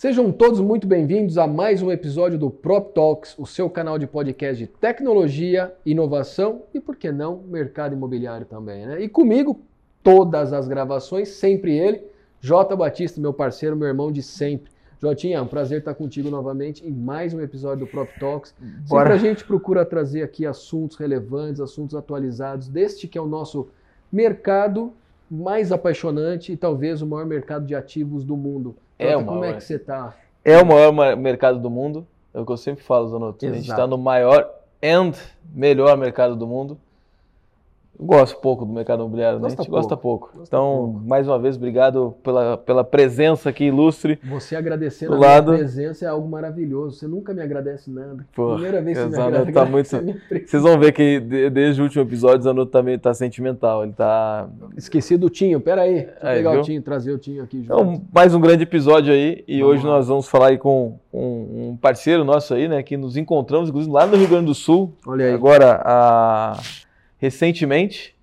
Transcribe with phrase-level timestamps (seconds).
[0.00, 4.06] Sejam todos muito bem-vindos a mais um episódio do Prop Talks, o seu canal de
[4.06, 8.86] podcast de tecnologia, inovação e, por que não, mercado imobiliário também.
[8.86, 9.02] Né?
[9.02, 9.60] E comigo,
[10.02, 12.00] todas as gravações, sempre ele,
[12.40, 14.72] Jota Batista, meu parceiro, meu irmão de sempre.
[15.02, 18.54] Jotinha, é um prazer estar contigo novamente em mais um episódio do Prop Talks.
[18.88, 19.10] Bora.
[19.10, 23.68] Sempre a gente procura trazer aqui assuntos relevantes, assuntos atualizados deste que é o nosso
[24.10, 24.94] mercado
[25.30, 28.74] mais apaixonante e talvez o maior mercado de ativos do mundo.
[29.00, 30.14] É o Como é que você está?
[30.44, 32.06] É o maior mercado do mundo.
[32.34, 33.44] É o que eu sempre falo, Zanotto.
[33.44, 34.48] A gente está no maior
[34.82, 35.12] and
[35.52, 36.78] melhor mercado do mundo.
[38.00, 39.46] Eu gosto pouco do mercado imobiliário, né?
[39.46, 39.72] a gente pouco.
[39.72, 40.26] gosta pouco.
[40.28, 41.06] Gosta então, pouco.
[41.06, 44.18] mais uma vez, obrigado pela, pela presença aqui ilustre.
[44.24, 46.96] Você agradecendo a minha presença é algo maravilhoso.
[46.96, 48.26] Você nunca me agradece nada.
[48.34, 49.52] Pô, Primeira vez que você me agradece.
[49.52, 49.88] Tá muito...
[50.48, 53.82] Vocês vão ver que desde o último episódio o Zanuto também tá sentimental.
[53.82, 54.48] Ele tá.
[54.78, 56.04] Esqueci do Tinho, pera aí.
[56.04, 56.60] Deixa eu aí, pegar viu?
[56.60, 57.72] o Tinho, trazer o Tinho aqui junto.
[57.74, 59.44] Então, mais um grande episódio aí.
[59.46, 59.96] E vamos hoje lá.
[59.96, 62.82] nós vamos falar aí com um, um, parceiro nosso aí, né?
[62.82, 64.94] Que nos encontramos, inclusive, lá no Rio Grande do Sul.
[65.06, 65.34] Olha aí.
[65.34, 66.56] Agora, a...
[67.20, 68.16] recentemente.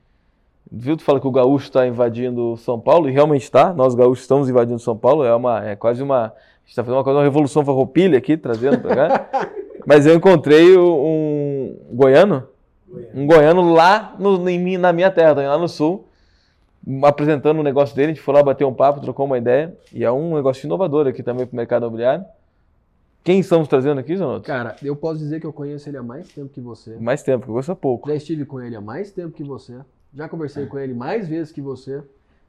[0.70, 0.98] Viu?
[0.98, 3.73] Tu fala que o gaúcho está invadindo São Paulo, e realmente está.
[3.73, 5.23] Nós gaúchos estamos invadindo São Paulo.
[5.23, 6.26] É, uma, é quase uma.
[6.26, 6.30] A
[6.66, 9.50] gente está fazendo uma, uma revolução farroupilha aqui, trazendo para cá.
[9.86, 12.45] Mas eu encontrei um goiano,
[13.14, 16.09] um goiano lá no, em, na minha terra, lá no sul,
[17.04, 18.11] apresentando um negócio dele.
[18.11, 19.73] A gente foi lá bater um papo, trocou uma ideia.
[19.94, 22.26] E é um negócio inovador aqui também para o mercado imobiliário.
[23.28, 24.47] Quem estamos trazendo aqui, Zonoto?
[24.47, 26.95] Cara, eu posso dizer que eu conheço ele há mais tempo que você.
[26.95, 28.08] Mais tempo, que eu gosto há pouco.
[28.08, 29.73] Já estive com ele há mais tempo que você.
[30.14, 32.02] Já conversei com ele mais vezes que você.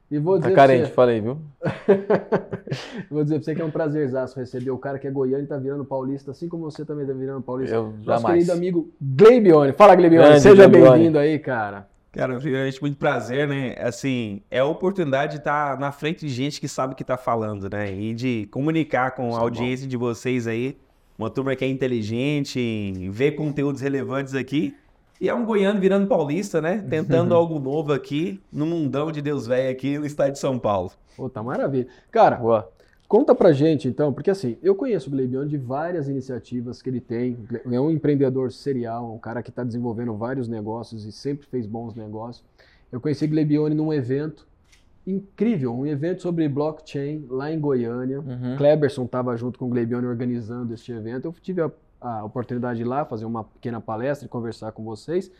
[0.09, 0.93] E vou tá dizer tá carente, você...
[0.93, 1.37] falei, viu?
[3.11, 5.47] vou dizer pra você que é um prazerzaço receber o cara que é goiano e
[5.47, 7.75] tá virando paulista, assim como você também tá virando paulista.
[7.75, 8.35] Eu Nosso jamais.
[8.35, 9.73] querido amigo Gleibione.
[9.73, 10.39] Fala, Gleibione.
[10.39, 11.89] Seja bem-vindo aí, cara.
[12.11, 13.75] Cara, primeiramente, muito prazer, né?
[13.77, 17.03] Assim, é a oportunidade de estar tá na frente de gente que sabe o que
[17.03, 17.93] tá falando, né?
[17.93, 19.89] E de comunicar com a audiência bom.
[19.89, 20.75] de vocês aí,
[21.17, 24.75] uma turma que é inteligente, ver conteúdos relevantes aqui.
[25.21, 26.83] E é um goiano virando paulista, né?
[26.89, 30.91] Tentando algo novo aqui, no mundão de Deus velho aqui no estado de São Paulo.
[31.15, 31.87] Pô, tá maravilha.
[32.09, 32.71] Cara, Boa.
[33.09, 37.01] Conta pra gente então, porque assim, eu conheço o Gleibion de várias iniciativas que ele
[37.01, 37.37] tem.
[37.69, 41.93] É um empreendedor serial, um cara que está desenvolvendo vários negócios e sempre fez bons
[41.93, 42.45] negócios.
[42.89, 44.47] Eu conheci Gleibione num evento
[45.05, 48.19] incrível, um evento sobre blockchain lá em Goiânia.
[48.19, 48.55] Uhum.
[48.57, 51.25] Kleberson estava junto com o Gleibione organizando este evento.
[51.25, 54.83] Eu tive a a oportunidade de ir lá fazer uma pequena palestra e conversar com
[54.83, 55.31] vocês.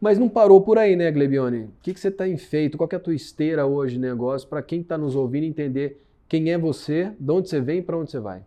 [0.00, 1.64] Mas não parou por aí, né, Glebione?
[1.64, 2.76] O que, que você tem feito?
[2.76, 6.50] Qual é a tua esteira hoje de negócio para quem está nos ouvindo entender quem
[6.50, 8.42] é você, de onde você vem e para onde você vai?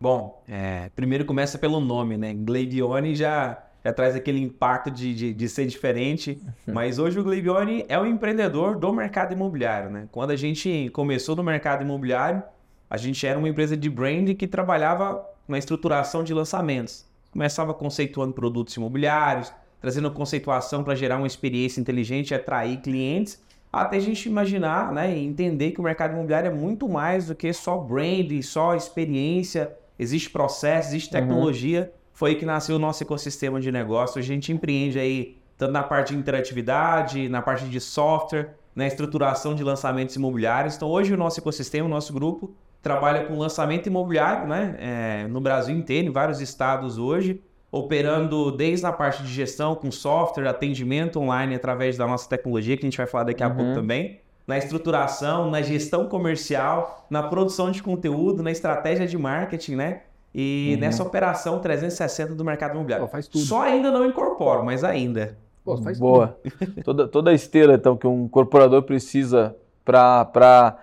[0.00, 2.34] Bom, é, primeiro começa pelo nome, né?
[2.34, 7.84] Gleibione já, já traz aquele impacto de, de, de ser diferente, mas hoje o Gleibione
[7.88, 10.08] é um empreendedor do mercado imobiliário, né?
[10.10, 12.42] Quando a gente começou no mercado imobiliário,
[12.90, 17.06] a gente era uma empresa de branding que trabalhava na estruturação de lançamentos.
[17.30, 23.96] Começava conceituando produtos imobiliários, trazendo conceituação para gerar uma experiência inteligente e atrair clientes, até
[23.96, 27.50] a gente imaginar né, e entender que o mercado imobiliário é muito mais do que
[27.52, 31.20] só brand, só experiência, existe processo, existe uhum.
[31.20, 31.80] tecnologia.
[31.80, 32.02] Uhum.
[32.12, 34.18] Foi aí que nasceu o nosso ecossistema de negócio.
[34.18, 39.54] A gente empreende aí tanto na parte de interatividade, na parte de software, na estruturação
[39.54, 40.76] de lançamentos imobiliários.
[40.76, 44.76] Então hoje o nosso ecossistema, o nosso grupo, trabalha com lançamento imobiliário, né?
[44.78, 47.40] É, no Brasil inteiro, em vários estados hoje,
[47.72, 52.84] operando desde a parte de gestão com software, atendimento online através da nossa tecnologia, que
[52.84, 53.56] a gente vai falar daqui a uhum.
[53.56, 59.76] pouco também, na estruturação, na gestão comercial, na produção de conteúdo, na estratégia de marketing,
[59.76, 60.02] né?
[60.34, 60.80] E uhum.
[60.80, 63.06] nessa operação 360 do mercado imobiliário.
[63.06, 63.42] Pô, faz tudo.
[63.44, 65.38] Só ainda não incorporo, mas ainda.
[65.64, 66.38] Pô, faz Boa.
[66.84, 70.76] toda, toda a esteira então, que um incorporador precisa para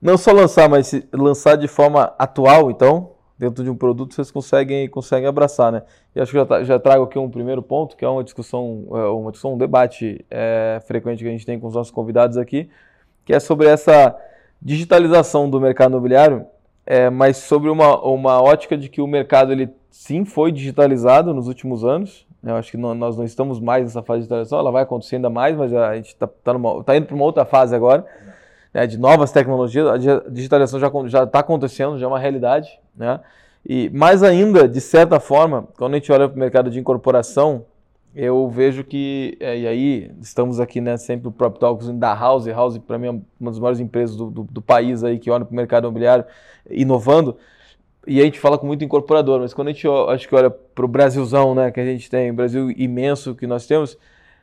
[0.00, 4.88] não só lançar, mas lançar de forma atual, então, dentro de um produto, vocês conseguem,
[4.88, 5.82] conseguem abraçar, né?
[6.14, 9.04] E acho que já, já trago aqui um primeiro ponto, que é uma discussão, é,
[9.06, 12.68] uma discussão, um debate é, frequente que a gente tem com os nossos convidados aqui,
[13.24, 14.16] que é sobre essa
[14.60, 16.46] digitalização do mercado imobiliário,
[16.86, 21.48] é, mas sobre uma, uma ótica de que o mercado, ele sim foi digitalizado nos
[21.48, 22.52] últimos anos, né?
[22.52, 25.16] eu acho que não, nós não estamos mais nessa fase de digitalização, ela vai acontecer
[25.16, 26.52] ainda mais, mas a gente está tá,
[26.84, 28.06] tá indo para uma outra fase agora
[28.72, 29.96] né, de novas tecnologias, a
[30.28, 32.78] digitalização já está acontecendo, já é uma realidade.
[32.96, 33.20] Né?
[33.64, 37.64] E mais ainda, de certa forma, quando a gente olha para o mercado de incorporação,
[38.14, 42.46] eu vejo que, é, e aí estamos aqui né, sempre o Prop Talks da House,
[42.46, 43.10] House para mim é
[43.40, 46.24] uma das maiores empresas do, do, do país aí que olha para o mercado imobiliário
[46.68, 47.36] inovando,
[48.06, 50.84] e a gente fala com muito incorporador, mas quando a gente acho que olha para
[50.84, 53.96] o Brasilzão, né, que a gente tem, o Brasil imenso que nós temos,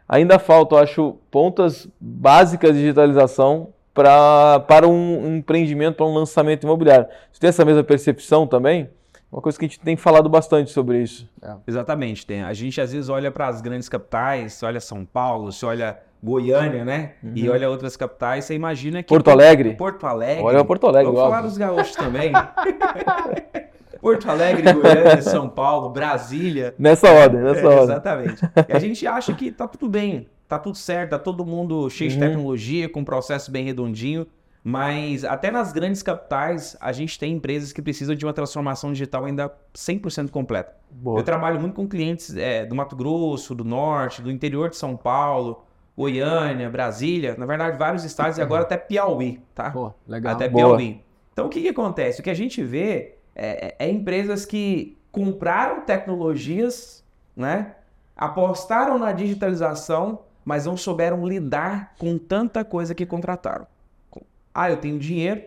[0.08, 6.64] ainda falta, eu acho, pontas básicas de digitalização pra, para um empreendimento, para um lançamento
[6.64, 7.06] imobiliário.
[7.34, 8.90] Você tem essa mesma percepção também?
[9.30, 11.30] Uma coisa que a gente tem falado bastante sobre isso.
[11.42, 11.54] É.
[11.68, 12.26] Exatamente.
[12.26, 12.42] Tem.
[12.42, 16.86] A gente às vezes olha para as grandes capitais, olha São Paulo, se olha Goiânia,
[16.86, 17.12] né?
[17.22, 17.34] Uhum.
[17.36, 19.10] E olha outras capitais, você imagina que.
[19.10, 19.76] Porto Alegre.
[19.76, 20.44] Porto Alegre.
[20.44, 22.32] Olha Porto Alegre, Vamos falar dos gaúchos também.
[24.00, 26.74] Porto Alegre, Goiânia, São Paulo, Brasília.
[26.80, 27.84] Nessa ordem, nessa é, ordem.
[27.84, 28.42] Exatamente.
[28.70, 32.10] E a gente acha que tá tudo bem, tá tudo certo, tá todo mundo cheio
[32.10, 32.18] uhum.
[32.18, 34.26] de tecnologia, com um processo bem redondinho.
[34.62, 39.24] Mas até nas grandes capitais, a gente tem empresas que precisam de uma transformação digital
[39.24, 40.74] ainda 100% completa.
[40.92, 41.20] Boa.
[41.20, 44.98] Eu trabalho muito com clientes é, do Mato Grosso, do Norte, do interior de São
[44.98, 45.64] Paulo,
[45.96, 49.72] Goiânia, Brasília, na verdade, vários estados e agora até Piauí, tá?
[50.08, 50.34] Legal.
[50.34, 50.78] Até Boa.
[50.78, 51.02] Piauí.
[51.32, 52.20] Então, o que, que acontece?
[52.20, 57.06] O que a gente vê é, é, é empresas que compraram tecnologias,
[57.36, 57.76] né?
[58.16, 60.20] Apostaram na digitalização,
[60.50, 63.68] mas não souberam lidar com tanta coisa que contrataram.
[64.52, 65.44] Ah, eu tenho dinheiro,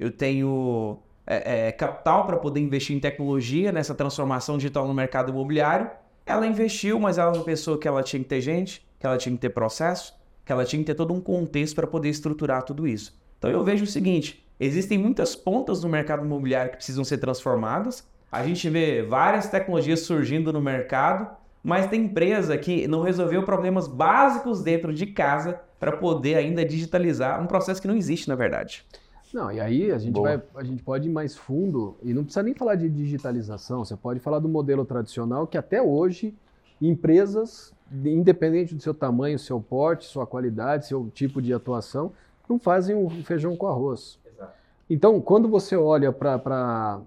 [0.00, 5.30] eu tenho é, é, capital para poder investir em tecnologia, nessa transformação digital no mercado
[5.30, 5.90] imobiliário.
[6.24, 9.34] Ela investiu, mas ela não pensou que ela tinha que ter gente, que ela tinha
[9.34, 12.88] que ter processo, que ela tinha que ter todo um contexto para poder estruturar tudo
[12.88, 13.14] isso.
[13.38, 18.08] Então eu vejo o seguinte: existem muitas pontas no mercado imobiliário que precisam ser transformadas.
[18.32, 23.88] A gente vê várias tecnologias surgindo no mercado, mas tem empresa que não resolveu problemas
[23.88, 28.84] básicos dentro de casa para poder ainda digitalizar um processo que não existe, na verdade.
[29.32, 32.42] Não, e aí a gente, vai, a gente pode ir mais fundo e não precisa
[32.42, 36.34] nem falar de digitalização, você pode falar do modelo tradicional que até hoje
[36.80, 37.72] empresas,
[38.04, 42.12] independente do seu tamanho, seu porte, sua qualidade, seu tipo de atuação,
[42.46, 44.18] não fazem o feijão com arroz.
[44.26, 44.52] Exato.
[44.88, 47.00] Então, quando você olha para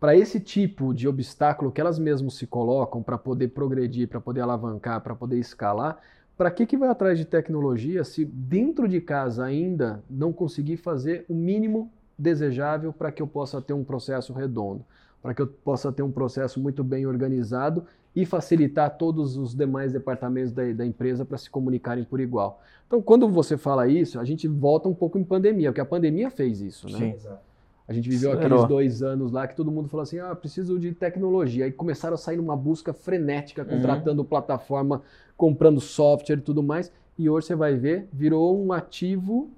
[0.00, 4.40] para esse tipo de obstáculo que elas mesmas se colocam para poder progredir, para poder
[4.40, 5.98] alavancar, para poder escalar,
[6.36, 11.24] para que, que vai atrás de tecnologia se dentro de casa ainda não conseguir fazer
[11.28, 14.84] o mínimo desejável para que eu possa ter um processo redondo,
[15.20, 17.84] para que eu possa ter um processo muito bem organizado
[18.14, 22.62] e facilitar todos os demais departamentos da, da empresa para se comunicarem por igual.
[22.86, 26.30] Então, quando você fala isso, a gente volta um pouco em pandemia, porque a pandemia
[26.30, 26.98] fez isso, né?
[26.98, 27.47] Sim, exato.
[27.88, 30.92] A gente viveu aqueles dois anos lá que todo mundo falou assim: ah, preciso de
[30.92, 31.64] tecnologia.
[31.64, 33.68] Aí começaram a sair numa busca frenética, uhum.
[33.68, 34.28] contratando uhum.
[34.28, 35.02] plataforma,
[35.38, 36.92] comprando software e tudo mais.
[37.18, 39.50] E hoje você vai ver, virou um ativo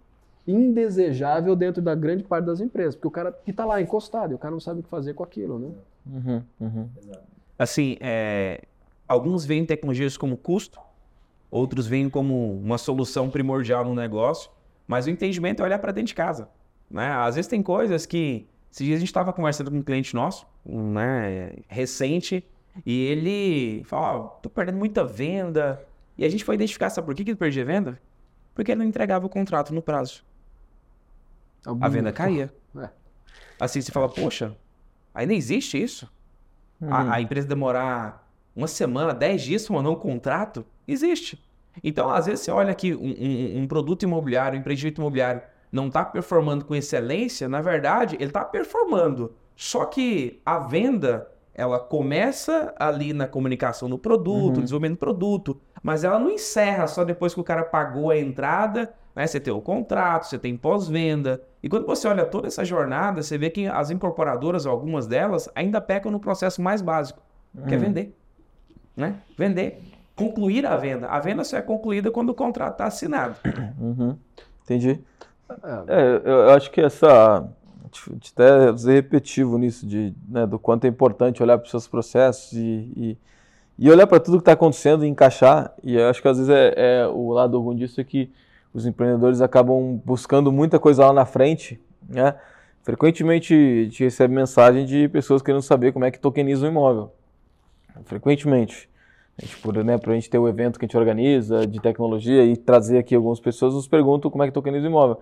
[0.46, 4.34] indesejável dentro da grande parte das empresas, porque o cara que está lá encostado, e
[4.34, 5.70] o cara não sabe o que fazer com aquilo, né?
[6.06, 6.88] Uhum, uhum.
[7.58, 8.62] Assim, é,
[9.06, 10.80] alguns veem tecnologias como custo,
[11.50, 14.50] outros veem como uma solução primordial no negócio,
[14.86, 16.48] mas o entendimento é olhar para dentro de casa.
[16.90, 17.08] Né?
[17.12, 18.46] Às vezes tem coisas que.
[18.70, 22.44] Esses dias a gente estava conversando com um cliente nosso, né, recente,
[22.84, 25.84] e ele falou: oh, tô perdendo muita venda.
[26.16, 28.00] E a gente foi identificar, sabe por que, que ele perdia venda?
[28.54, 30.24] Porque ele não entregava o contrato no prazo.
[31.64, 31.84] Algum...
[31.84, 32.52] A venda caía.
[32.76, 32.88] É.
[33.58, 34.56] Assim, você fala, poxa,
[35.14, 36.10] ainda existe isso?
[36.80, 36.92] Uhum.
[36.92, 40.64] A, a, empresa demorar uma semana, dez dias para mandar um contrato?
[40.86, 41.42] Existe.
[41.82, 45.86] Então, às vezes, você olha aqui um, um, um produto imobiliário, um empreendimento imobiliário, não
[45.86, 49.34] está performando com excelência, na verdade, ele está performando.
[49.54, 54.62] Só que a venda, ela começa ali na comunicação do produto, uhum.
[54.62, 58.92] desenvolvimento do produto, mas ela não encerra só depois que o cara pagou a entrada,
[59.14, 59.26] né?
[59.26, 61.42] Você tem o contrato, você tem pós-venda.
[61.62, 65.80] E quando você olha toda essa jornada, você vê que as incorporadoras, algumas delas, ainda
[65.80, 67.22] pecam no processo mais básico,
[67.54, 67.66] uhum.
[67.66, 67.84] que é uhum.
[67.84, 68.16] vender.
[68.96, 69.16] Né?
[69.36, 69.82] Vender.
[70.14, 71.06] Concluir a venda.
[71.08, 73.36] A venda só é concluída quando o contrato está assinado.
[73.78, 74.16] Uhum.
[74.62, 75.02] Entendi.
[75.88, 77.48] É, eu acho que essa.
[78.32, 82.52] Até ser repetitivo nisso, de, né, do quanto é importante olhar para os seus processos
[82.52, 83.18] e, e,
[83.76, 85.74] e olhar para tudo que está acontecendo e encaixar.
[85.82, 88.30] E eu acho que às vezes é, é, o lado ruim disso é que
[88.72, 91.80] os empreendedores acabam buscando muita coisa lá na frente.
[92.08, 92.34] Né?
[92.82, 97.12] Frequentemente gente recebe mensagem de pessoas querendo saber como é que tokeniza um imóvel.
[98.04, 98.89] Frequentemente.
[99.62, 102.56] Por, né, para a gente ter o evento que a gente organiza de tecnologia e
[102.56, 105.18] trazer aqui algumas pessoas, nos perguntam como é que tokeniza o imóvel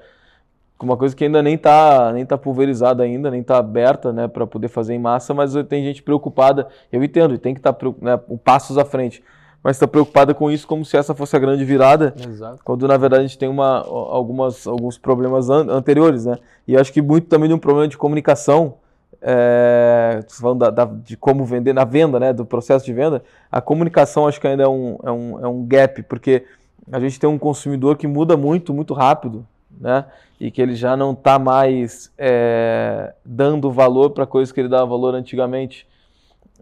[0.85, 4.47] uma coisa que ainda nem está nem tá pulverizada ainda, nem está aberta né, para
[4.47, 7.87] poder fazer em massa, mas tem gente preocupada, eu entendo, e tem que estar tá,
[8.00, 9.23] né, passos à frente,
[9.62, 12.62] mas está preocupada com isso como se essa fosse a grande virada, Exato.
[12.65, 16.38] quando na verdade a gente tem uma, algumas, alguns problemas an anteriores, né?
[16.67, 18.77] E acho que muito também de um problema de comunicação,
[19.21, 23.61] é, falando da, da, de como vender, na venda, né, do processo de venda, a
[23.61, 26.45] comunicação acho que ainda é um, é um, é um gap, porque
[26.91, 29.47] a gente tem um consumidor que muda muito, muito rápido,
[29.81, 30.05] né?
[30.41, 34.87] E que ele já não está mais é, dando valor para coisas que ele dava
[34.87, 35.87] valor antigamente.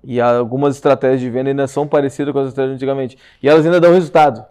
[0.02, 3.18] E algumas estratégias de venda ainda são parecidas com as estratégias antigamente.
[3.42, 4.44] E elas ainda dão resultado.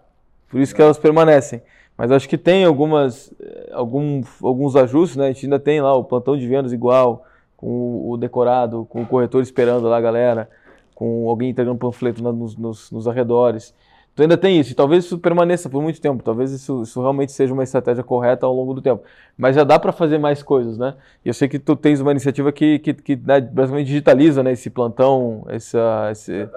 [0.50, 1.62] Por isso que elas permanecem.
[1.98, 3.34] Mas acho que tem algumas,
[3.72, 5.26] algum, alguns ajustes, né?
[5.26, 7.26] A gente ainda tem lá o plantão de vendas igual,
[7.58, 10.50] com o decorado, com o corretor esperando lá a galera,
[10.94, 13.74] com alguém entregando panfleto nos, nos, nos arredores.
[14.16, 17.34] Tu ainda tem isso, e talvez isso permaneça por muito tempo, talvez isso, isso realmente
[17.34, 19.04] seja uma estratégia correta ao longo do tempo.
[19.38, 20.96] Mas já dá para fazer mais coisas, né?
[21.24, 24.54] E eu sei que tu tens uma iniciativa que, que, que né, basicamente digitaliza né,
[24.54, 26.48] esse plantão, essa, esse...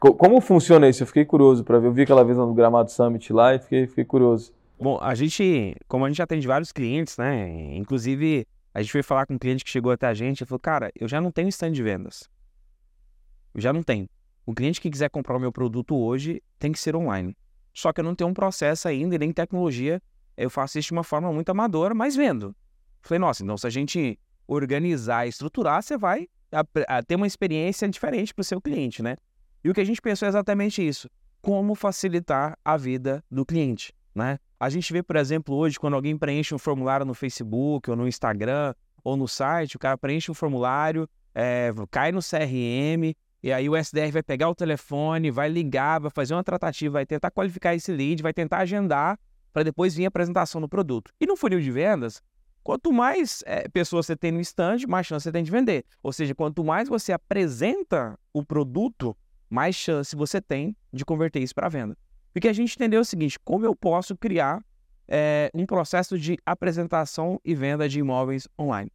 [0.00, 1.04] Como funciona isso?
[1.04, 1.86] Eu fiquei curioso para ver.
[1.86, 4.52] Eu vi aquela vez no Gramado Summit lá e fiquei, fiquei curioso.
[4.78, 7.48] Bom, a gente, como a gente atende vários clientes, né?
[7.76, 10.60] Inclusive, a gente foi falar com um cliente que chegou até a gente e falou:
[10.60, 12.28] Cara, eu já não tenho stand de vendas.
[13.54, 14.06] Eu já não tenho.
[14.44, 17.34] O cliente que quiser comprar o meu produto hoje tem que ser online.
[17.72, 19.98] Só que eu não tenho um processo ainda e nem tecnologia.
[20.36, 22.54] Eu faço isso de uma forma muito amadora, mas vendo.
[23.00, 26.28] Falei, nossa, então se a gente organizar estruturar, você vai
[27.06, 29.16] ter uma experiência diferente para o seu cliente, né?
[29.64, 31.08] E o que a gente pensou é exatamente isso.
[31.40, 34.38] Como facilitar a vida do cliente, né?
[34.58, 38.08] A gente vê, por exemplo, hoje, quando alguém preenche um formulário no Facebook ou no
[38.08, 43.68] Instagram ou no site, o cara preenche um formulário, é, cai no CRM, e aí
[43.68, 47.74] o SDR vai pegar o telefone, vai ligar, vai fazer uma tratativa, vai tentar qualificar
[47.74, 49.18] esse lead, vai tentar agendar
[49.52, 51.12] para depois vir a apresentação do produto.
[51.20, 52.22] E no funil de vendas,
[52.64, 55.84] quanto mais é, pessoas você tem no stand, mais chance você tem de vender.
[56.02, 59.14] Ou seja, quanto mais você apresenta o produto,
[59.48, 61.96] mais chance você tem de converter isso para venda.
[62.36, 64.62] Porque a gente entendeu o seguinte: como eu posso criar
[65.08, 68.92] é, um processo de apresentação e venda de imóveis online?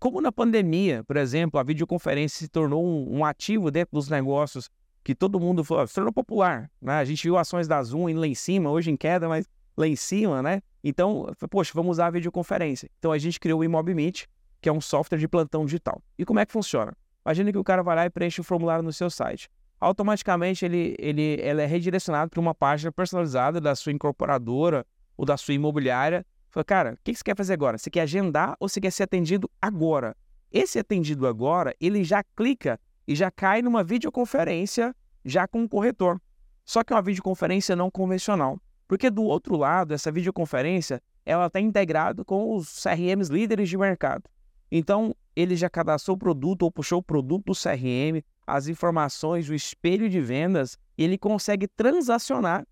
[0.00, 4.68] Como na pandemia, por exemplo, a videoconferência se tornou um, um ativo dentro dos negócios
[5.04, 6.68] que todo mundo falou, se tornou popular.
[6.82, 6.94] Né?
[6.94, 9.94] A gente viu ações da Zoom lá em cima, hoje em queda, mas lá em
[9.94, 10.60] cima, né?
[10.82, 12.90] Então, poxa, vamos usar a videoconferência.
[12.98, 14.26] Então a gente criou o ImobMeet,
[14.60, 16.02] que é um software de plantão digital.
[16.18, 16.92] E como é que funciona?
[17.24, 19.48] Imagina que o cara vai lá e preenche o formulário no seu site.
[19.80, 25.36] Automaticamente ele, ele, ele é redirecionado para uma página personalizada da sua incorporadora ou da
[25.36, 27.78] sua imobiliária Falei, cara, o que você quer fazer agora?
[27.78, 30.16] Você quer agendar ou você quer ser atendido agora?
[30.50, 34.94] Esse atendido agora, ele já clica e já cai numa videoconferência
[35.24, 36.20] já com o corretor.
[36.64, 38.60] Só que é uma videoconferência não convencional.
[38.88, 44.24] Porque do outro lado, essa videoconferência, ela está integrada com os CRMs líderes de mercado.
[44.72, 49.54] Então, ele já cadastrou o produto ou puxou o produto do CRM, as informações, o
[49.54, 52.66] espelho de vendas, e ele consegue transacionar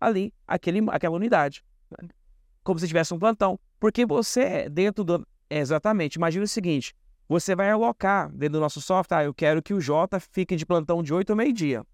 [0.00, 1.64] ali aquele, aquela unidade
[2.62, 3.58] como se tivesse um plantão.
[3.78, 5.26] Porque você, dentro do.
[5.48, 6.94] Exatamente, imagina o seguinte:
[7.28, 10.66] você vai alocar dentro do nosso software, ah, eu quero que o J fique de
[10.66, 11.84] plantão de 8 ao meio-dia.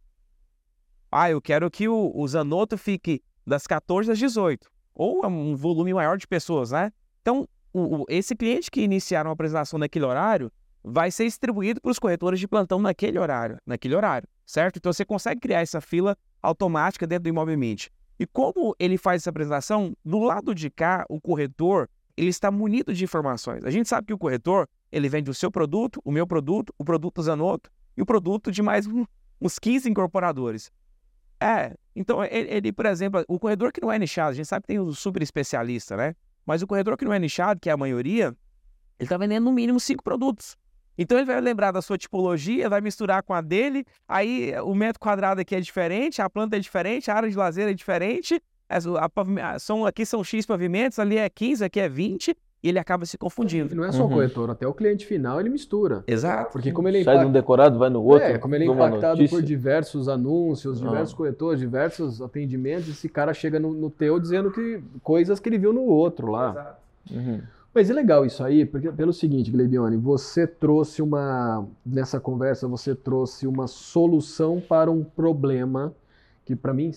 [1.11, 4.69] Ah, eu quero que o, o Zanotto fique das 14 às 18.
[4.95, 6.93] Ou um volume maior de pessoas, né?
[7.23, 10.51] Então, o, o, esse cliente que iniciar uma apresentação naquele horário
[10.89, 14.77] vai ser distribuído para os corretores de plantão naquele horário, naquele horário, certo?
[14.77, 17.89] Então você consegue criar essa fila automática dentro do Imóvel Meet.
[18.21, 22.95] E como ele faz essa apresentação, do lado de cá, o corretor, ele está munido
[22.95, 23.65] de informações.
[23.65, 26.85] A gente sabe que o corretor, ele vende o seu produto, o meu produto, o
[26.85, 28.87] produto Zanotto e o produto de mais
[29.41, 30.71] uns 15 incorporadores.
[31.41, 34.63] É, então ele, ele, por exemplo, o corredor que não é nichado, a gente sabe
[34.63, 36.15] que tem o super especialista, né?
[36.47, 38.27] Mas o corredor que não é nichado, que é a maioria,
[38.99, 40.57] ele está vendendo no mínimo cinco produtos.
[40.99, 45.01] Então ele vai lembrar da sua tipologia, vai misturar com a dele, aí o metro
[45.01, 48.79] quadrado aqui é diferente, a planta é diferente, a área de lazer é diferente, a,
[49.55, 53.07] a, são, aqui são X pavimentos, ali é 15, aqui é 20, e ele acaba
[53.07, 53.75] se confundindo.
[53.77, 54.11] Não é só uhum.
[54.11, 56.03] o corretor, até o cliente final ele mistura.
[56.07, 56.53] Exato.
[56.53, 58.27] Porque como ele é Sai de um decorado, vai no outro.
[58.27, 61.17] É, como ele é impactado por diversos anúncios, diversos ah.
[61.17, 65.73] corretores, diversos atendimentos, esse cara chega no, no teu dizendo que coisas que ele viu
[65.73, 66.51] no outro lá.
[66.51, 66.87] Exato.
[67.13, 67.41] Uhum.
[67.77, 72.95] Mas é legal isso aí, porque pelo seguinte, Glebione, você trouxe uma nessa conversa você
[72.95, 75.93] trouxe uma solução para um problema
[76.47, 76.91] que para mim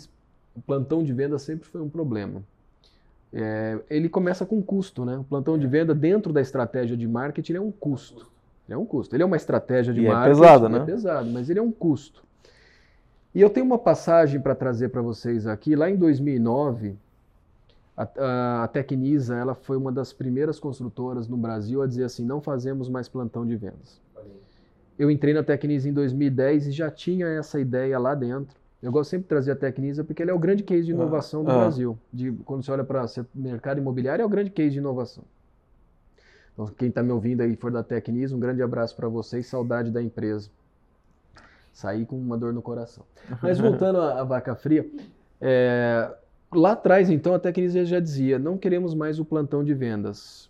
[0.56, 2.42] o plantão de venda sempre foi um problema.
[3.34, 5.18] É, ele começa com custo, né?
[5.18, 8.32] O plantão de venda dentro da estratégia de marketing é um custo.
[8.70, 9.14] É um custo.
[9.14, 10.40] Ele é uma estratégia de e é marketing.
[10.40, 10.78] É pesado, né?
[10.78, 12.24] É pesado, mas ele é um custo.
[13.36, 15.76] E eu tenho uma passagem para trazer para vocês aqui.
[15.76, 16.96] Lá em 2009,
[18.00, 22.40] a, a, Tecnisa ela foi uma das primeiras construtoras no Brasil a dizer assim, não
[22.42, 24.00] fazemos mais plantão de vendas.
[24.98, 28.56] Eu entrei na Tecnisa em 2010 e já tinha essa ideia lá dentro.
[28.82, 30.96] Eu gosto sempre de trazer a Tecnisa porque ele é o grande case de ah,
[30.96, 31.60] inovação do ah.
[31.60, 31.98] Brasil.
[32.12, 35.26] De, quando você olha para o mercado imobiliário, é o grande case de inovação.
[36.54, 39.92] Então, quem está me ouvindo aí for da Tecnisa, um grande abraço para vocês, saudade
[39.92, 40.50] da empresa.
[41.74, 43.04] Saí com uma dor no coração.
[43.42, 44.90] Mas voltando à, à vaca fria,
[45.42, 46.10] é,
[46.52, 50.50] Lá atrás, então, a Tecnisa já dizia, não queremos mais o plantão de vendas.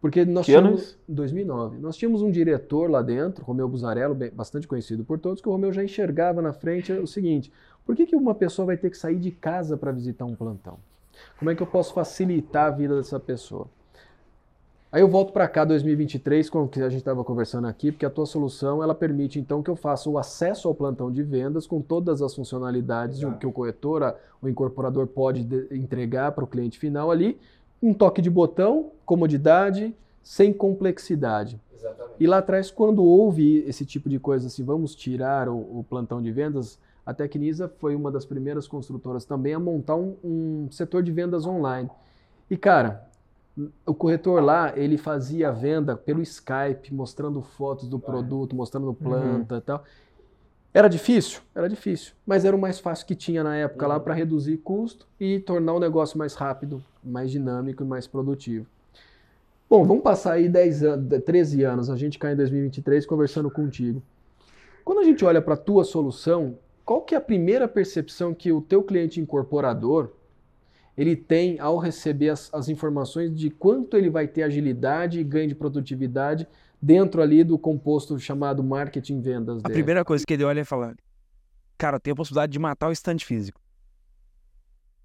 [0.00, 4.68] Porque nós que tínhamos, em 2009, nós tínhamos um diretor lá dentro, Romeu Buzarello, bastante
[4.68, 7.52] conhecido por todos, que o Romeu já enxergava na frente o seguinte,
[7.84, 10.78] por que, que uma pessoa vai ter que sair de casa para visitar um plantão?
[11.38, 13.68] Como é que eu posso facilitar a vida dessa pessoa?
[14.96, 18.06] Aí eu volto para cá 2023, com o que a gente estava conversando aqui, porque
[18.06, 21.66] a tua solução ela permite então que eu faça o acesso ao plantão de vendas
[21.66, 26.32] com todas as funcionalidades de um- que o corretor, a- o incorporador pode de- entregar
[26.32, 27.38] para o cliente final ali,
[27.82, 31.60] um toque de botão, comodidade, sem complexidade.
[32.18, 36.22] E lá atrás, quando houve esse tipo de coisa, assim, vamos tirar o, o plantão
[36.22, 41.02] de vendas, a Tecnisa foi uma das primeiras construtoras também a montar um, um setor
[41.02, 41.90] de vendas online.
[42.50, 43.05] E, cara,
[43.86, 49.56] o corretor lá, ele fazia a venda pelo Skype, mostrando fotos do produto, mostrando planta
[49.56, 49.84] e tal.
[50.74, 51.40] Era difícil?
[51.54, 52.12] Era difícil.
[52.26, 55.72] Mas era o mais fácil que tinha na época lá para reduzir custo e tornar
[55.72, 58.66] o negócio mais rápido, mais dinâmico e mais produtivo.
[59.70, 64.02] Bom, vamos passar aí 10 anos, 13 anos, a gente cai em 2023 conversando contigo.
[64.84, 68.52] Quando a gente olha para a tua solução, qual que é a primeira percepção que
[68.52, 70.10] o teu cliente incorporador
[70.96, 75.48] ele tem ao receber as, as informações de quanto ele vai ter agilidade e ganho
[75.48, 76.48] de produtividade
[76.80, 79.74] dentro ali do composto chamado marketing vendas A dele?
[79.74, 80.96] primeira coisa que ele olha é falar:
[81.76, 83.60] Cara, tem a possibilidade de matar o stand físico.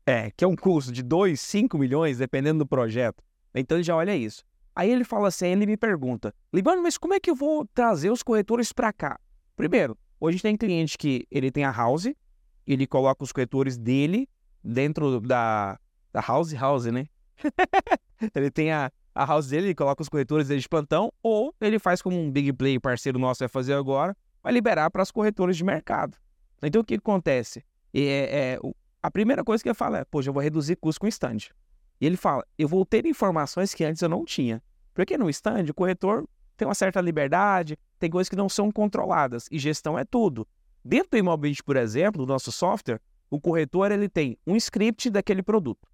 [0.05, 3.23] É, que é um custo de 2, 5 milhões, dependendo do projeto.
[3.53, 4.43] Então ele já olha isso.
[4.75, 8.09] Aí ele fala assim, ele me pergunta, Libano, mas como é que eu vou trazer
[8.09, 9.19] os corretores para cá?
[9.55, 12.07] Primeiro, hoje tem cliente que ele tem a house,
[12.65, 14.29] ele coloca os corretores dele
[14.63, 15.79] dentro da,
[16.11, 17.05] da house house, né?
[18.35, 21.79] ele tem a, a house dele, ele coloca os corretores dele de plantão, ou ele
[21.79, 25.57] faz como um big play parceiro nosso vai fazer agora, vai liberar para as corretoras
[25.57, 26.17] de mercado.
[26.61, 27.63] Então o que acontece?
[27.93, 28.59] É, é,
[29.01, 31.49] a primeira coisa que ele fala é, poxa, eu vou reduzir custo com stand.
[31.99, 34.61] E ele fala, eu vou ter informações que antes eu não tinha.
[34.93, 36.27] Porque no stand, o corretor
[36.57, 40.47] tem uma certa liberdade, tem coisas que não são controladas, e gestão é tudo.
[40.83, 42.99] Dentro do Imobit, por exemplo, do nosso software,
[43.31, 45.87] o corretor ele tem um script daquele produto.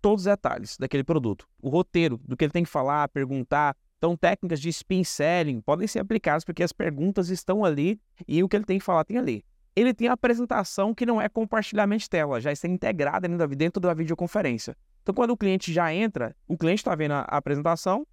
[0.00, 1.48] Todos os detalhes daquele produto.
[1.60, 3.76] O roteiro, do que ele tem que falar, perguntar.
[3.98, 8.48] Então, técnicas de spin selling podem ser aplicadas porque as perguntas estão ali e o
[8.48, 9.44] que ele tem que falar tem ali.
[9.74, 13.92] Ele tem a apresentação que não é compartilhamento de tela, já está integrada dentro da-
[13.92, 14.76] videoconferência.
[15.02, 18.06] Então, quando o cliente já entra, o cliente está vendo a apresentação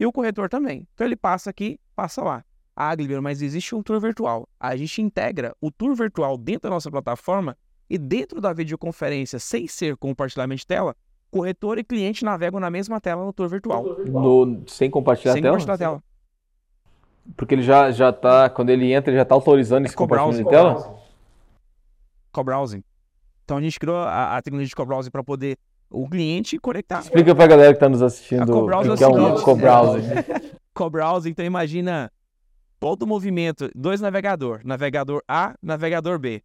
[0.00, 0.86] e o corretor também.
[0.94, 2.44] Então, ele passa aqui, passa lá.
[2.74, 4.48] Ah, Guilherme, mas existe um tour virtual.
[4.58, 7.56] A gente integra o tour virtual dentro da nossa plataforma
[7.88, 10.94] e dentro da videoconferência, sem ser compartilhamento de tela,
[11.30, 13.84] corretor e cliente navegam na mesma tela no tour virtual.
[14.06, 15.58] No, sem compartilhar sem a tela?
[15.58, 16.02] compartilhar a tela.
[17.36, 20.44] Porque ele já, já tá, quando ele entra, ele já tá autorizando esse co-browsing.
[20.44, 21.02] compartilhamento de tela?
[22.32, 22.84] Co-browsing.
[23.44, 25.58] Então, a gente criou a, a tecnologia de co-browsing para poder
[25.90, 27.00] o cliente conectar.
[27.00, 30.02] Explica pra galera que tá nos assistindo A o é que é um co-browsing.
[30.74, 32.10] co-browsing, então imagina
[32.78, 36.42] todo o movimento, dois navegador, navegador A, navegador B.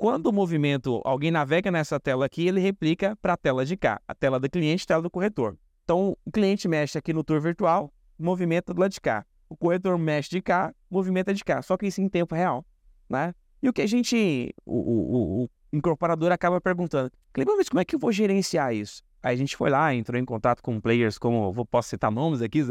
[0.00, 4.00] Quando o movimento, alguém navega nessa tela aqui, ele replica para a tela de cá,
[4.08, 5.58] a tela do cliente, tela do corretor.
[5.84, 9.26] Então, o cliente mexe aqui no tour virtual, movimenta do lado de cá.
[9.46, 11.60] O corretor mexe de cá, movimenta de cá.
[11.60, 12.64] Só que isso em tempo real,
[13.10, 13.34] né?
[13.62, 17.84] E o que a gente, o, o, o- incorporador acaba perguntando, Cleber, mas como é
[17.84, 19.02] que eu vou gerenciar isso?
[19.22, 22.40] Aí a gente foi lá, entrou em contato com players como, vou, posso citar nomes
[22.40, 22.62] aqui,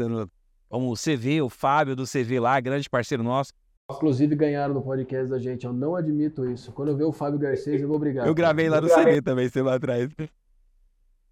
[0.68, 3.52] como o CV, o Fábio do CV lá, grande parceiro nosso.
[3.96, 6.72] Inclusive ganharam no podcast da gente, eu não admito isso.
[6.72, 8.26] Quando eu ver o Fábio Garcês, eu vou brigar.
[8.26, 10.08] Eu gravei lá no CV também, sei lá atrás.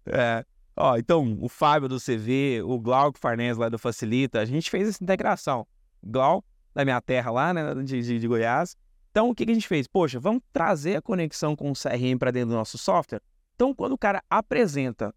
[0.05, 0.43] É.
[0.75, 4.87] Ó, então, o Fábio do CV, o Glauco Farnese lá do Facilita, a gente fez
[4.87, 5.67] essa integração.
[6.01, 6.43] Glau,
[6.73, 8.77] da minha terra lá, né, de, de, de Goiás.
[9.11, 9.87] Então, o que, que a gente fez?
[9.87, 13.21] Poxa, vamos trazer a conexão com o CRM para dentro do nosso software.
[13.55, 15.13] Então, quando o cara apresenta,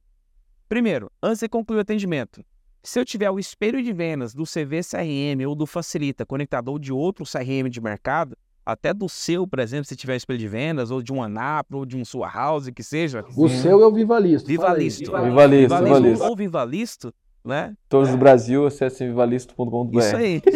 [0.69, 2.45] primeiro, antes de concluir o atendimento,
[2.83, 6.79] se eu tiver o espelho de vendas do CV CRM ou do Facilita conectado ou
[6.79, 10.91] de outro CRM de mercado, até do seu, por exemplo, se tiver espelho de vendas,
[10.91, 13.25] ou de um Anap, ou de um Sua House, que seja.
[13.37, 14.49] O seu é o Vivalisto.
[14.49, 14.85] Viva fala aí.
[14.85, 15.11] Listo.
[15.11, 16.25] Viva Listo, Viva Listo.
[16.25, 17.15] Ou Viva Listo,
[17.45, 17.75] né?
[17.89, 19.99] Todos do Brasil, acessem vivalisto.com.br.
[19.99, 20.41] Isso aí.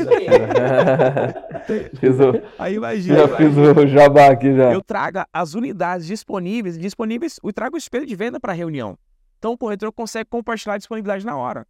[1.99, 3.19] fiz o, Aí imagina.
[3.19, 4.73] já fiz o jabá aqui já.
[4.73, 8.97] Eu trago as unidades disponíveis, disponíveis, eu trago o espelho de venda para reunião.
[9.39, 11.67] Então o corretor consegue compartilhar a disponibilidade na hora.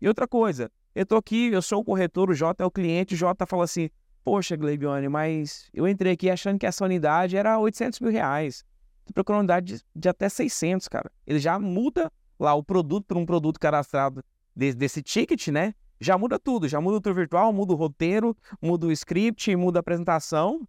[0.00, 3.14] E outra coisa, eu tô aqui, eu sou o corretor, o J é o cliente,
[3.14, 3.88] o J fala assim,
[4.24, 8.64] poxa, Gleibione, mas eu entrei aqui achando que essa unidade era 800 mil reais.
[9.04, 11.10] Tô procurando uma unidade de, de até 600, cara.
[11.26, 14.22] Ele já muda lá o produto para um produto cadastrado
[14.54, 15.74] de- desse ticket, né?
[16.00, 19.78] Já muda tudo, já muda o tour virtual, muda o roteiro, muda o script, muda
[19.78, 20.68] a apresentação.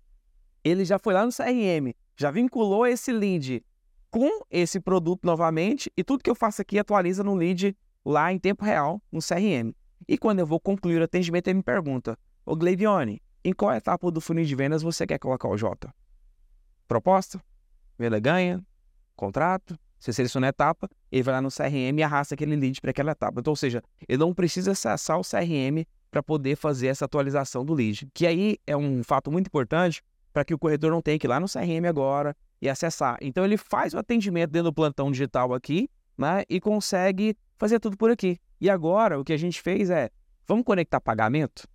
[0.63, 3.63] Ele já foi lá no CRM, já vinculou esse lead
[4.10, 7.76] com esse produto novamente e tudo que eu faço aqui atualiza no lead
[8.08, 9.74] lá em tempo real no CRM.
[10.08, 14.10] E quando eu vou concluir o atendimento, ele me pergunta: Ô Gleivione, em qual etapa
[14.10, 15.93] do funil de vendas você quer colocar o J?
[16.88, 17.43] Proposta?
[18.00, 18.65] Venda ganha?
[19.15, 19.78] Contrato?
[20.00, 23.12] Você seleciona a etapa, ele vai lá no CRM e arrasta aquele lead para aquela
[23.12, 23.39] etapa.
[23.39, 27.74] Então, ou seja, ele não precisa acessar o CRM para poder fazer essa atualização do
[27.74, 28.08] lead.
[28.13, 31.30] Que aí é um fato muito importante para que o corretor não tenha que ir
[31.30, 33.17] lá no CRM agora e acessar.
[33.22, 37.98] Então, ele faz o atendimento dentro do plantão digital aqui né, e consegue fazer tudo
[37.98, 38.39] por aqui.
[38.60, 40.10] E agora, o que a gente fez é,
[40.48, 41.67] vamos conectar pagamento?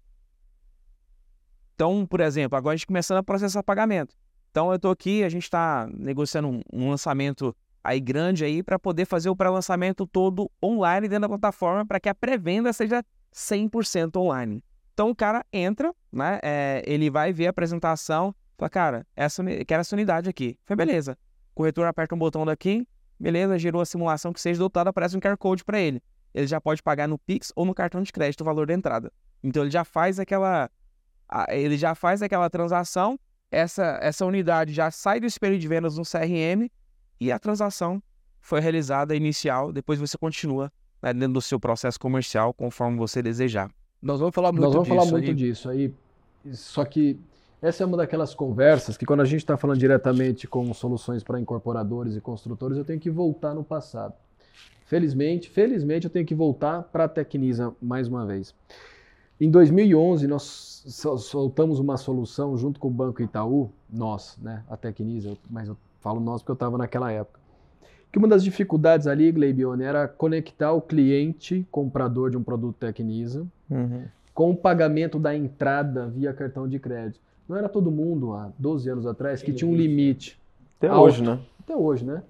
[1.74, 4.14] Então, por exemplo, agora a gente começando a processar pagamento.
[4.50, 8.78] Então, eu estou aqui, a gente está negociando um, um lançamento aí grande aí para
[8.78, 14.16] poder fazer o pré-lançamento todo online dentro da plataforma para que a pré-venda seja 100%
[14.16, 14.62] online.
[14.92, 16.38] Então o cara entra, né?
[16.42, 20.56] É, ele vai ver a apresentação, fala, cara, essa, quero essa unidade aqui.
[20.64, 21.18] Foi beleza.
[21.54, 22.86] Corretor aperta um botão daqui,
[23.22, 26.02] beleza, gerou a simulação que seja dotada, aparece um QR Code para ele.
[26.34, 29.12] Ele já pode pagar no Pix ou no cartão de crédito o valor da entrada.
[29.42, 30.68] Então ele já faz aquela,
[31.48, 33.18] ele já faz aquela transação,
[33.50, 36.68] essa, essa unidade já sai do espelho de vendas no CRM
[37.20, 38.02] e a transação
[38.40, 43.70] foi realizada inicial, depois você continua né, dentro do seu processo comercial conforme você desejar.
[44.00, 45.34] Nós vamos falar muito, Nós vamos disso, falar muito aí.
[45.34, 45.94] disso aí.
[46.52, 47.20] Só que
[47.62, 51.40] essa é uma daquelas conversas que quando a gente está falando diretamente com soluções para
[51.40, 54.14] incorporadores e construtores, eu tenho que voltar no passado.
[54.84, 58.54] Felizmente, felizmente eu tenho que voltar para a Tecnisa mais uma vez.
[59.40, 60.84] Em 2011 nós
[61.18, 66.18] soltamos uma solução junto com o Banco Itaú, nós, né, a Tecnisa, mas eu Falo
[66.18, 67.40] nós porque eu estava naquela época.
[68.10, 73.46] Que uma das dificuldades ali, Gleibione, era conectar o cliente, comprador de um produto Tecnisa,
[73.70, 74.04] uhum.
[74.34, 77.20] com o pagamento da entrada via cartão de crédito.
[77.48, 80.40] Não era todo mundo, há 12 anos atrás, que tinha um limite.
[80.78, 81.02] Até alto.
[81.02, 81.38] hoje, né?
[81.60, 82.22] Até hoje, né?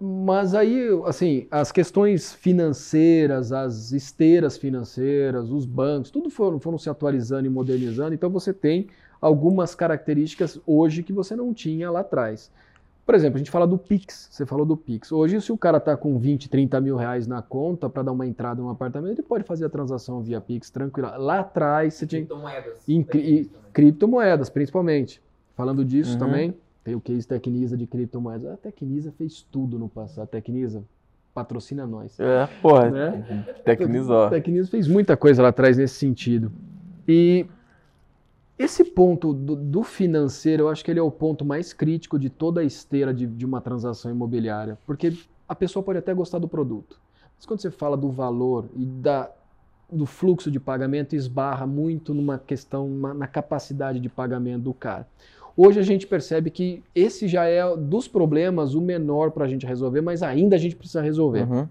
[0.00, 6.90] Mas aí, assim, as questões financeiras, as esteiras financeiras, os bancos, tudo foram, foram se
[6.90, 8.14] atualizando e modernizando.
[8.14, 8.88] Então você tem
[9.20, 12.50] algumas características hoje que você não tinha lá atrás.
[13.06, 15.12] Por exemplo, a gente fala do Pix, você falou do Pix.
[15.12, 18.26] Hoje, se o cara está com 20, 30 mil reais na conta para dar uma
[18.26, 21.16] entrada em um apartamento, ele pode fazer a transação via Pix tranquila.
[21.16, 22.22] Lá atrás você tinha.
[22.22, 22.84] Criptomoedas.
[23.08, 23.50] Cri...
[23.72, 25.22] Criptomoedas, principalmente.
[25.54, 26.18] Falando disso uhum.
[26.18, 28.46] também, tem o case Tecnisa de criptomoedas.
[28.46, 30.24] A Tecnisa fez tudo no passado.
[30.24, 30.82] A Tecnisa
[31.32, 32.18] patrocina nós.
[32.18, 32.90] É, porra.
[32.90, 33.46] Né?
[33.64, 34.30] Tecnisa.
[34.30, 36.50] Tecnisa fez muita coisa lá atrás nesse sentido.
[37.06, 37.46] E
[38.58, 42.30] esse ponto do, do, financeiro, eu acho que ele é o ponto mais crítico de
[42.30, 45.12] toda a esteira de, de, uma transação imobiliária, porque
[45.46, 46.98] a pessoa pode até gostar do produto,
[47.36, 49.30] mas quando você fala do valor e da,
[49.92, 55.06] do fluxo de pagamento, esbarra muito numa questão, uma, na capacidade de pagamento do cara.
[55.54, 59.66] Hoje a gente percebe que esse já é dos problemas o menor para a gente
[59.66, 61.50] resolver, mas ainda a gente precisa resolver.
[61.50, 61.66] Uhum.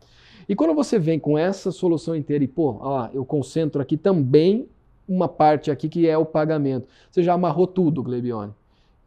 [0.47, 4.67] E quando você vem com essa solução inteira e, pô, ó, eu concentro aqui também
[5.07, 6.87] uma parte aqui que é o pagamento.
[7.09, 8.53] Você já amarrou tudo, Glebione.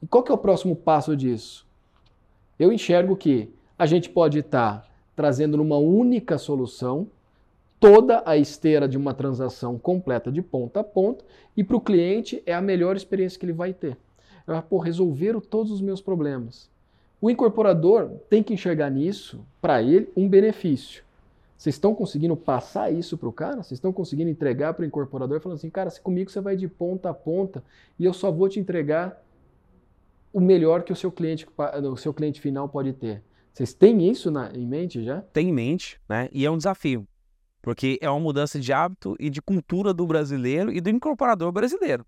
[0.02, 1.66] E qual que é o próximo passo disso?
[2.58, 7.08] Eu enxergo que a gente pode estar tá trazendo numa única solução
[7.80, 11.24] toda a esteira de uma transação completa de ponta a ponta
[11.56, 13.96] e para o cliente é a melhor experiência que ele vai ter.
[14.46, 16.70] Eu pô, resolveram todos os meus problemas.
[17.20, 21.02] O incorporador tem que enxergar nisso, para ele, um benefício.
[21.58, 23.56] Vocês estão conseguindo passar isso para o cara?
[23.56, 26.68] Vocês estão conseguindo entregar para o incorporador falando assim, cara, se comigo você vai de
[26.68, 27.64] ponta a ponta
[27.98, 29.20] e eu só vou te entregar
[30.32, 31.44] o melhor que o seu cliente,
[31.92, 33.24] o seu cliente final pode ter.
[33.52, 35.20] Vocês têm isso na, em mente já?
[35.32, 36.28] Tem em mente, né?
[36.30, 37.04] E é um desafio.
[37.60, 42.06] Porque é uma mudança de hábito e de cultura do brasileiro e do incorporador brasileiro.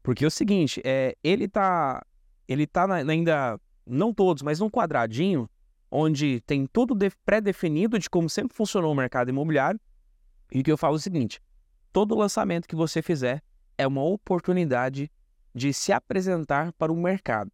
[0.00, 2.06] Porque é o seguinte, é, ele está
[2.46, 5.50] ele tá na, ainda, não todos, mas num quadradinho
[5.90, 9.80] onde tem tudo pré-definido de como sempre funcionou o mercado imobiliário.
[10.52, 11.40] E que eu falo é o seguinte:
[11.92, 13.42] todo lançamento que você fizer
[13.78, 15.10] é uma oportunidade
[15.54, 17.50] de se apresentar para o mercado,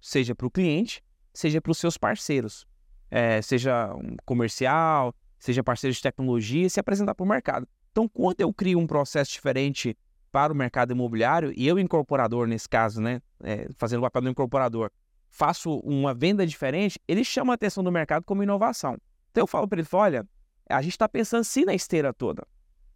[0.00, 1.02] seja para o cliente,
[1.34, 2.66] seja para os seus parceiros,
[3.10, 7.68] é, seja um comercial, seja parceiro de tecnologia, se apresentar para o mercado.
[7.90, 9.96] Então, quando eu crio um processo diferente
[10.30, 14.28] para o mercado imobiliário, e eu, incorporador, nesse caso, né, é, fazendo o papel do
[14.28, 14.90] incorporador,
[15.36, 18.96] faço uma venda diferente, ele chama a atenção do mercado como inovação.
[19.30, 20.26] Então eu falo para ele, olha,
[20.68, 22.46] a gente está pensando sim na esteira toda.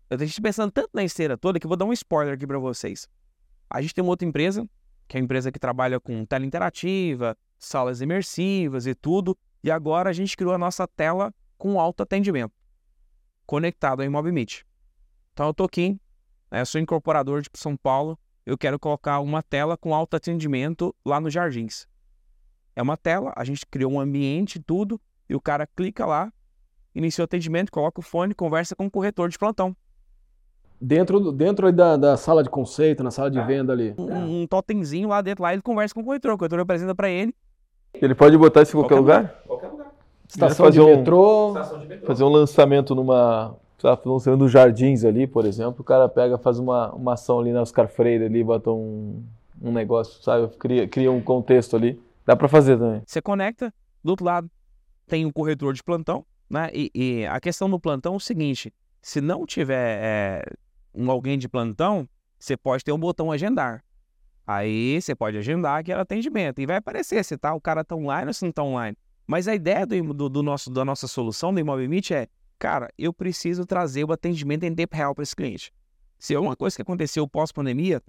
[0.09, 2.47] A gente está pensando tanto na esteira toda que eu vou dar um spoiler aqui
[2.47, 3.07] para vocês.
[3.69, 4.67] A gente tem uma outra empresa,
[5.07, 10.09] que é a empresa que trabalha com tela interativa, salas imersivas e tudo, e agora
[10.09, 12.55] a gente criou a nossa tela com alto atendimento,
[13.45, 14.65] conectado ao ImobMeet.
[15.35, 16.01] Então eu tô aqui,
[16.51, 21.21] né, sou incorporador de São Paulo, eu quero colocar uma tela com alto atendimento lá
[21.21, 21.87] nos Jardins.
[22.81, 26.33] É uma tela, a gente criou um ambiente, tudo, e o cara clica lá,
[26.95, 29.77] inicia o atendimento, coloca o fone, conversa com o corretor de plantão.
[30.81, 33.45] Dentro, dentro da, da sala de conceito, na sala de é.
[33.45, 33.95] venda ali.
[33.99, 37.11] Um, um totemzinho lá dentro, lá ele conversa com o corretor, o corretor apresenta para
[37.11, 37.35] ele.
[37.93, 39.43] Ele pode botar isso em qualquer, qualquer lugar?
[39.47, 39.93] Qualquer lugar.
[40.27, 41.55] Estação fazer de um- metrô.
[42.07, 43.57] Fazer um lançamento numa.
[43.77, 46.91] sei lá, fazer um lançamento dos jardins ali, por exemplo, o cara pega, faz uma,
[46.93, 49.23] uma ação ali na Oscar Freire ali, bota um,
[49.61, 50.49] um negócio, sabe?
[50.57, 52.01] Cria, cria um contexto ali.
[52.31, 53.03] Dá pra fazer também.
[53.05, 54.49] Você conecta, do outro lado
[55.09, 56.71] tem um corretor de plantão, né?
[56.73, 60.45] E, e a questão do plantão é o seguinte: se não tiver é,
[60.95, 63.85] um alguém de plantão, você pode ter um botão agendar.
[64.47, 68.29] Aí você pode agendar aquele atendimento e vai aparecer se tá, o cara tá online
[68.29, 68.97] ou se não tá online.
[69.27, 72.29] Mas a ideia do, do, do nosso, da nossa solução do Meet é,
[72.61, 75.73] cara, eu preciso trazer o atendimento em tempo real para esse cliente.
[76.17, 78.01] Se é uma coisa que aconteceu pós-pandemia,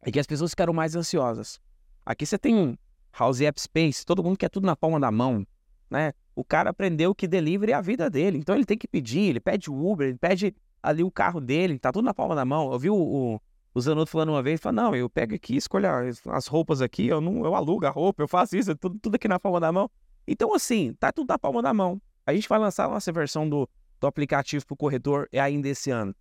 [0.00, 1.60] é que as pessoas ficaram mais ansiosas.
[2.06, 2.78] Aqui você tem
[3.18, 5.46] House App Space, todo mundo quer tudo na palma da mão,
[5.90, 6.12] né?
[6.34, 9.40] O cara aprendeu que delivery é a vida dele, então ele tem que pedir, ele
[9.40, 12.72] pede o Uber, ele pede ali o carro dele, tá tudo na palma da mão.
[12.72, 13.40] Eu vi o, o,
[13.72, 17.06] o Zanotto falando uma vez, falou, não, eu pego aqui, escolho as- as roupas aqui,
[17.06, 19.70] eu não, eu alugo a roupa, eu faço isso, tudo, tudo aqui na palma da
[19.70, 19.88] mão.
[20.26, 22.00] Então assim, tá tudo na palma da mão.
[22.26, 23.68] A gente vai lançar a nossa versão do,
[24.00, 26.14] do aplicativo pro corretor é ainda esse ano.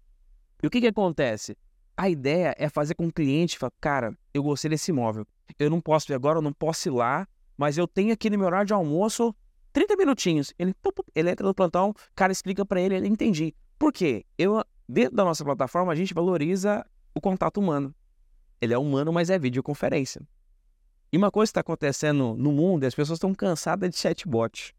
[0.62, 1.58] E o que que acontece?
[1.95, 5.27] A ideia é fazer com o cliente fale, cara, eu gostei desse imóvel.
[5.60, 8.38] Eu não posso ir agora, eu não posso ir lá, mas eu tenho aqui no
[8.38, 9.36] meu horário de almoço
[9.71, 10.53] 30 minutinhos.
[10.58, 10.73] Ele,
[11.13, 13.53] ele entra no plantão, o cara explica pra ele, ele entendi.
[13.77, 14.25] Por quê?
[14.38, 17.93] Eu, dentro da nossa plataforma, a gente valoriza o contato humano.
[18.60, 20.21] Ele é humano, mas é videoconferência.
[21.12, 24.75] E uma coisa que está acontecendo no mundo as pessoas estão cansadas de chatbot.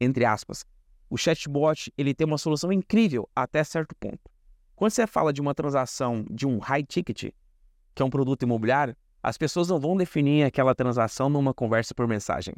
[0.00, 0.64] Entre aspas.
[1.10, 4.30] O chatbot ele tem uma solução incrível até certo ponto.
[4.78, 7.32] Quando você fala de uma transação de um high ticket,
[7.96, 12.06] que é um produto imobiliário, as pessoas não vão definir aquela transação numa conversa por
[12.06, 12.54] mensagem.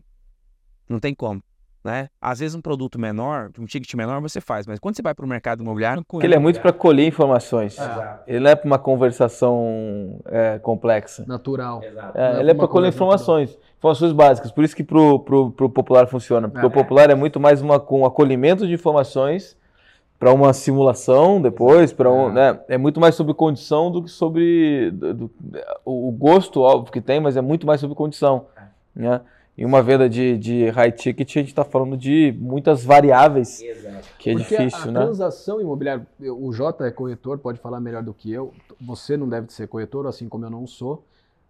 [0.86, 1.42] Não tem como,
[1.82, 2.10] né?
[2.20, 5.24] Às vezes um produto menor, um ticket menor você faz, mas quando você vai para
[5.24, 7.78] o mercado imobiliário, Porque ele é muito para colher informações.
[7.78, 8.18] É.
[8.26, 11.24] Ele não é para uma conversação é, complexa.
[11.26, 11.80] Natural.
[11.82, 14.52] É, é ele é para colher informações, informações básicas.
[14.52, 16.50] Por isso que pro, pro, pro popular funciona.
[16.50, 16.68] Porque É.
[16.68, 19.58] o popular é muito mais uma, com acolhimento de informações
[20.20, 22.32] para uma simulação depois, para um, É.
[22.52, 22.60] né?
[22.68, 25.30] É muito mais sobre condição do que sobre do- do-
[25.82, 28.44] o gosto óbvio que tem, mas é muito mais sobre condição,
[28.94, 29.22] né?
[29.56, 33.62] Em uma venda de, de high ticket a gente está falando de muitas variáveis
[34.18, 35.00] que é Porque difícil, a, a né?
[35.00, 38.52] transação imobiliária, o Jota é corretor, pode falar melhor do que eu.
[38.78, 41.02] Você não deve ser corretor, assim como eu não sou.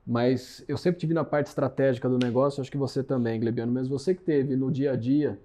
[0.07, 3.87] Mas eu sempre tive na parte estratégica do negócio, acho que você também, Glebiano, mas
[3.87, 5.39] você que teve no dia a dia,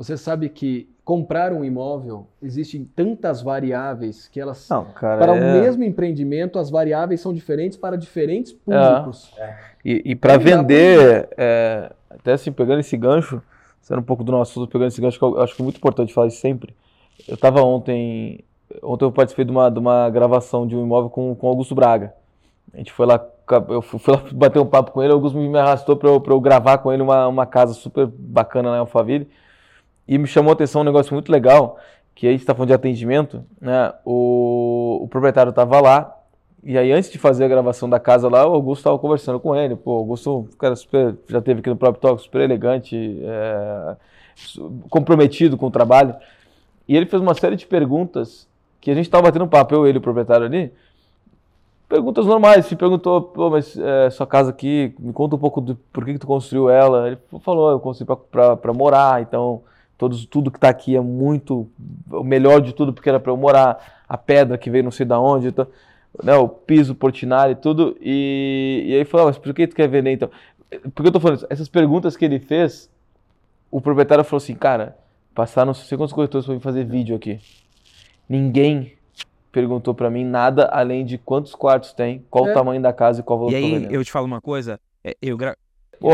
[0.00, 4.66] você sabe que comprar um imóvel, existem tantas variáveis que elas.
[4.70, 9.30] Não, cara, para é- o mesmo empreendimento, as variáveis são diferentes para diferentes públicos.
[9.84, 13.42] E, e para vender, é, até assim, pegando esse gancho,
[13.82, 15.76] sendo um pouco do nosso assunto, pegando esse gancho, que eu acho que é muito
[15.76, 16.74] importante falar isso sempre.
[17.28, 18.42] Eu estava ontem,
[18.82, 22.14] ontem eu participei de uma, de uma gravação de um imóvel com, com Augusto Braga.
[22.72, 23.22] A gente foi lá,
[23.68, 26.40] eu fui lá bater um papo com ele, o Augusto me arrastou para eu, eu
[26.40, 29.28] gravar com ele uma, uma casa super bacana lá em Alphaville.
[30.10, 31.78] E me chamou a atenção um negócio muito legal,
[32.16, 33.94] que a gente está falando de atendimento, né?
[34.04, 36.20] O, o proprietário estava lá,
[36.62, 39.56] e aí, antes de fazer a gravação da casa lá, o Augusto estava conversando com
[39.56, 39.76] ele.
[39.76, 43.96] Pô, Augusto, cara super, já teve aqui no próprio Talk, super elegante, é,
[44.90, 46.14] comprometido com o trabalho.
[46.86, 48.46] E ele fez uma série de perguntas
[48.80, 50.72] que a gente estava batendo papo, eu, ele o proprietário ali.
[51.88, 52.66] Perguntas normais.
[52.66, 56.14] Se perguntou, pô, mas é, sua casa aqui, me conta um pouco do por que,
[56.14, 57.06] que tu construiu ela.
[57.06, 59.62] Ele falou, eu construí para morar, então
[60.00, 61.68] todos, tudo que está aqui é muito,
[62.10, 64.00] o melhor de tudo porque era para eu morar.
[64.08, 65.68] A pedra que veio não sei da onde, então
[66.24, 67.96] né, o piso, portinari e tudo.
[68.00, 70.30] E, e aí falou, mas por que tu quer vender então?
[70.94, 71.46] Por que eu tô falando isso?
[71.50, 72.90] Essas perguntas que ele fez,
[73.70, 74.96] o proprietário falou assim, cara,
[75.34, 77.38] passaram não sei quantos corretores para fazer vídeo aqui.
[78.26, 78.94] Ninguém
[79.52, 82.50] perguntou para mim nada além de quantos quartos tem, qual É.
[82.50, 83.92] o tamanho da casa e qual o valor e aí vendendo.
[83.92, 85.56] eu te falo uma coisa, é, eu gra...
[86.00, 86.10] Pô,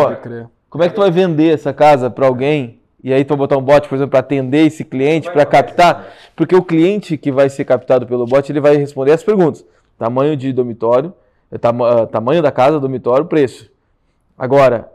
[0.68, 2.80] como é que tu vai vender essa casa para alguém?
[3.06, 6.12] E aí tu vai botar um bot, por exemplo, para atender esse cliente, para captar?
[6.34, 9.64] Porque o cliente que vai ser captado pelo bot, ele vai responder as perguntas.
[9.96, 11.12] Tamanho de dormitório,
[11.52, 13.70] eh, tama- ah, tamanho da casa, dormitório, preço.
[14.36, 14.90] Agora,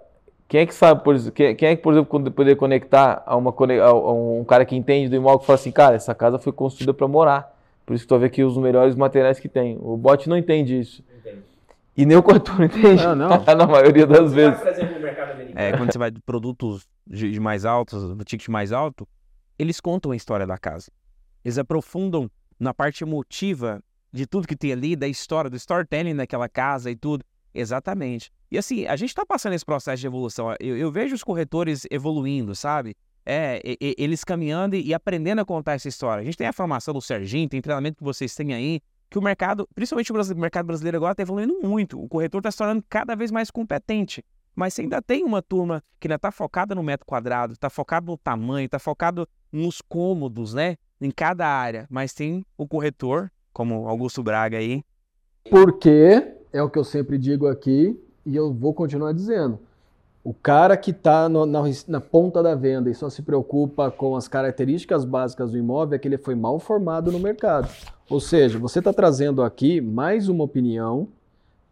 [0.50, 3.38] quem é que sabe, por exemplo, quem, é que, por exemplo, quando poder conectar a,
[3.38, 6.52] uma, a- um cara que entende do imóvel e fala assim, cara, essa casa foi
[6.52, 7.58] construída para morar.
[7.86, 9.78] Por isso que tu vai ver aqui os melhores materiais que tem.
[9.82, 11.02] O bot não entende isso.
[11.96, 13.04] E nem o corretor entende.
[13.06, 13.30] Não, não.
[13.56, 14.60] Na maioria das vezes.
[15.56, 19.08] é, quando você vai de produtos de, mais altos, ticket mais alto,
[19.58, 20.92] eles contam a história da casa.
[21.44, 26.48] Eles aprofundam na parte emotiva de tudo que tem ali, da história, do storytelling daquela
[26.50, 27.24] casa e tudo.
[27.54, 28.32] Exatamente.
[28.50, 30.54] E assim, a gente está passando esse processo de evolução.
[30.60, 32.96] Eu, eu vejo os corretores evoluindo, sabe?
[33.26, 36.22] É, e- e- eles caminhando e aprendendo a contar essa história.
[36.22, 39.22] A gente tem a formação do Serginho, tem treinamento que vocês têm aí, que o
[39.22, 42.02] mercado, principalmente o mercado brasileiro agora, está evoluindo muito.
[42.02, 44.24] O corretor está se tornando cada vez mais competente.
[44.56, 48.08] Mas você ainda tem uma turma que ainda está focada no metro quadrado, está focado
[48.08, 50.78] no tamanho, está focado nos cômodos, né?
[51.00, 51.88] Em cada área.
[51.90, 54.84] Mas tem o corretor, como Augusto Braga aí.
[55.50, 59.60] Porque é o que eu sempre digo aqui e eu vou continuar dizendo.
[60.24, 61.46] O cara que está na,
[61.88, 66.00] na, ponta da venda e só se preocupa com as características básicas do imóvel é
[66.00, 67.68] que ele foi mal formado no mercado.
[68.08, 71.08] Ou seja, você está trazendo aqui mais uma opinião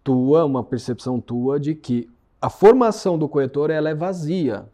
[0.04, 2.10] tua, uma percepção tua de que
[2.42, 4.66] a formação do corretor ela é vazia.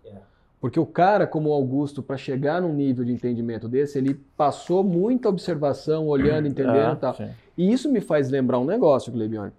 [0.59, 4.83] Porque o cara, como o Augusto, para chegar num nível de entendimento desse, ele passou
[4.83, 7.13] muita observação, olhando, entendendo e tal.
[7.13, 7.29] Sim.
[7.55, 9.51] E isso me faz lembrar um negócio, Glebione.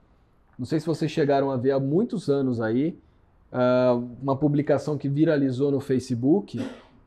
[0.59, 2.99] Não sei se vocês chegaram a ver há muitos anos aí,
[3.53, 6.61] uh, uma publicação que viralizou no Facebook,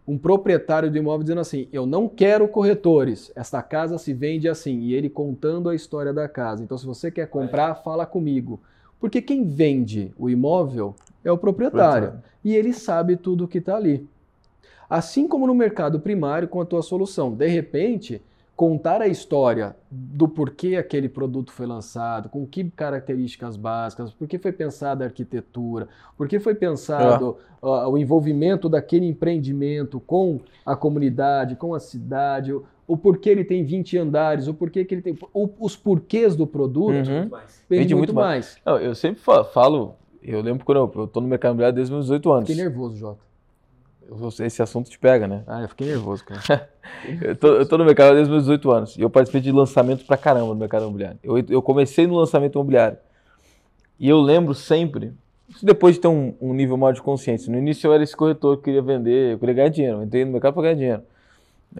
[0.07, 4.79] um proprietário do imóvel dizendo assim: Eu não quero corretores, esta casa se vende assim.
[4.79, 6.63] E ele contando a história da casa.
[6.63, 8.61] Então, se você quer comprar, fala comigo.
[8.99, 12.13] Porque quem vende o imóvel é o proprietário.
[12.43, 14.07] E ele sabe tudo o que está ali.
[14.89, 17.31] Assim como no mercado primário com a tua solução.
[17.33, 18.21] De repente,
[18.59, 24.37] contar a história do porquê aquele produto foi lançado, com que características básicas, por que
[24.37, 27.65] foi pensada a arquitetura, por que foi pensado é.
[27.65, 32.53] uh, o envolvimento daquele empreendimento com a comunidade, com a cidade,
[32.93, 35.17] o, porquê ele tem 20 andares, o porquê que ele tem.
[35.33, 37.29] O, os porquês do produto uhum.
[37.69, 38.57] vende, muito, muito mais.
[38.57, 38.61] mais.
[38.65, 39.21] Não, eu sempre
[39.53, 42.49] falo, eu lembro quando eu estou no mercado imobiliário desde os meus 18 anos.
[42.49, 43.29] Fiquei nervoso, Jota
[44.41, 45.43] esse assunto te pega, né?
[45.45, 46.69] Ah, eu fiquei nervoso, cara.
[47.21, 50.05] eu, tô, eu tô no mercado desde meus 18 anos e eu participei de lançamento
[50.05, 51.19] pra caramba no mercado imobiliário.
[51.23, 52.97] Eu, eu comecei no lançamento imobiliário
[53.99, 55.13] e eu lembro sempre,
[55.47, 57.51] isso depois de ter um, um, nível maior de consciência.
[57.51, 60.25] No início eu era esse corretor que queria vender, eu queria ganhar dinheiro, eu entrei
[60.25, 61.03] no mercado para ganhar dinheiro.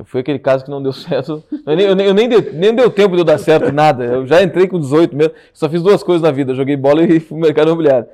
[0.06, 1.43] Foi aquele caso que não deu certo.
[1.65, 4.04] Eu nem, eu nem, eu nem, deu, nem deu tempo de eu dar certo nada.
[4.06, 5.34] Eu já entrei com 18 mesmo.
[5.54, 6.54] Só fiz duas coisas na vida.
[6.54, 8.08] Joguei bola e fui no mercado imobiliário.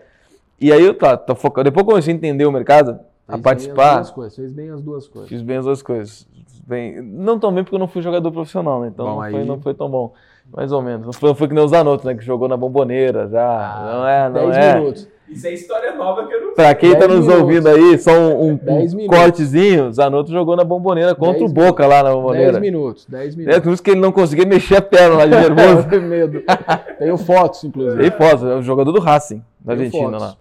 [0.59, 1.65] E aí eu tá, tá focado.
[1.65, 4.03] Depois que eu comecei a entender o mercado, a participar.
[4.03, 5.29] Bem coisas, fez bem as duas coisas.
[5.29, 6.27] Fiz bem as duas coisas.
[6.65, 8.88] Bem, não tão bem porque eu não fui jogador profissional, né?
[8.88, 9.31] Então bom, não, aí...
[9.31, 10.13] foi, não foi tão bom.
[10.51, 11.05] Mais ou menos.
[11.05, 12.15] Não foi, não foi que nem o Zanotto, né?
[12.15, 13.45] Que jogou na bomboneira já.
[13.45, 14.79] Ah, não é, não é.
[14.79, 15.14] Minutos.
[15.27, 16.55] Isso é história nova que eu não sei.
[16.55, 17.41] Pra quem tá nos minutos.
[17.41, 22.03] ouvindo aí, só um, um, um cortezinho, Zanotto jogou na bomboneira contra o Boca lá
[22.03, 22.51] na bomboneira.
[22.53, 23.57] 10 minutos, 10 minutos.
[23.57, 25.89] É por isso que ele não conseguia mexer a perna lá de nervoso.
[25.89, 26.43] Tenho medo.
[26.99, 28.01] Tenho fotos, inclusive.
[28.01, 30.21] Tem fotos, é o jogador do Racing, da Argentina fotos.
[30.21, 30.38] lá.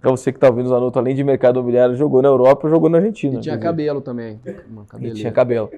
[0.00, 2.98] Para você que está ouvindo, Zanotto, além de mercado imobiliário, jogou na Europa, jogou na
[2.98, 3.38] Argentina.
[3.38, 4.40] E tinha cabelo também.
[5.00, 5.70] E tinha cabelo.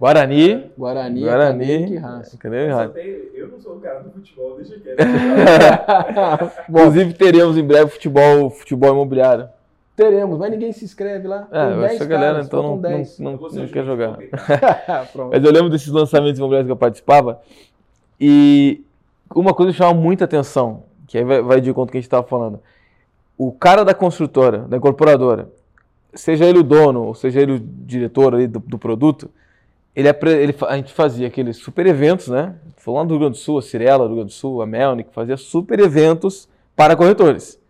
[0.00, 0.72] Guarani.
[0.78, 2.00] Guarani, Guarani.
[2.38, 4.98] Cadê Eu não sou o cara do futebol, deixa quieto.
[6.68, 9.48] Inclusive, teremos em breve futebol, futebol imobiliário.
[9.94, 11.46] Teremos, mas ninguém se inscreve lá.
[11.52, 14.16] É, essa galera então não, não, não, não quer jogar.
[15.30, 17.42] mas eu lembro desses lançamentos imobiliários que eu participava
[18.18, 18.82] e
[19.34, 22.06] uma coisa que chama muita atenção, que aí vai, vai de conta que a gente
[22.06, 22.60] estava falando
[23.40, 25.50] o cara da construtora, da incorporadora,
[26.12, 29.30] seja ele o dono, ou seja ele o diretor ali do, do produto,
[29.94, 32.54] ele, ele, a gente fazia aqueles super eventos, né?
[32.76, 35.12] Falando do Rio Grande do Sul, a Cirela do Rio Grande do Sul, a Melnick,
[35.12, 37.60] fazia super eventos para corretores.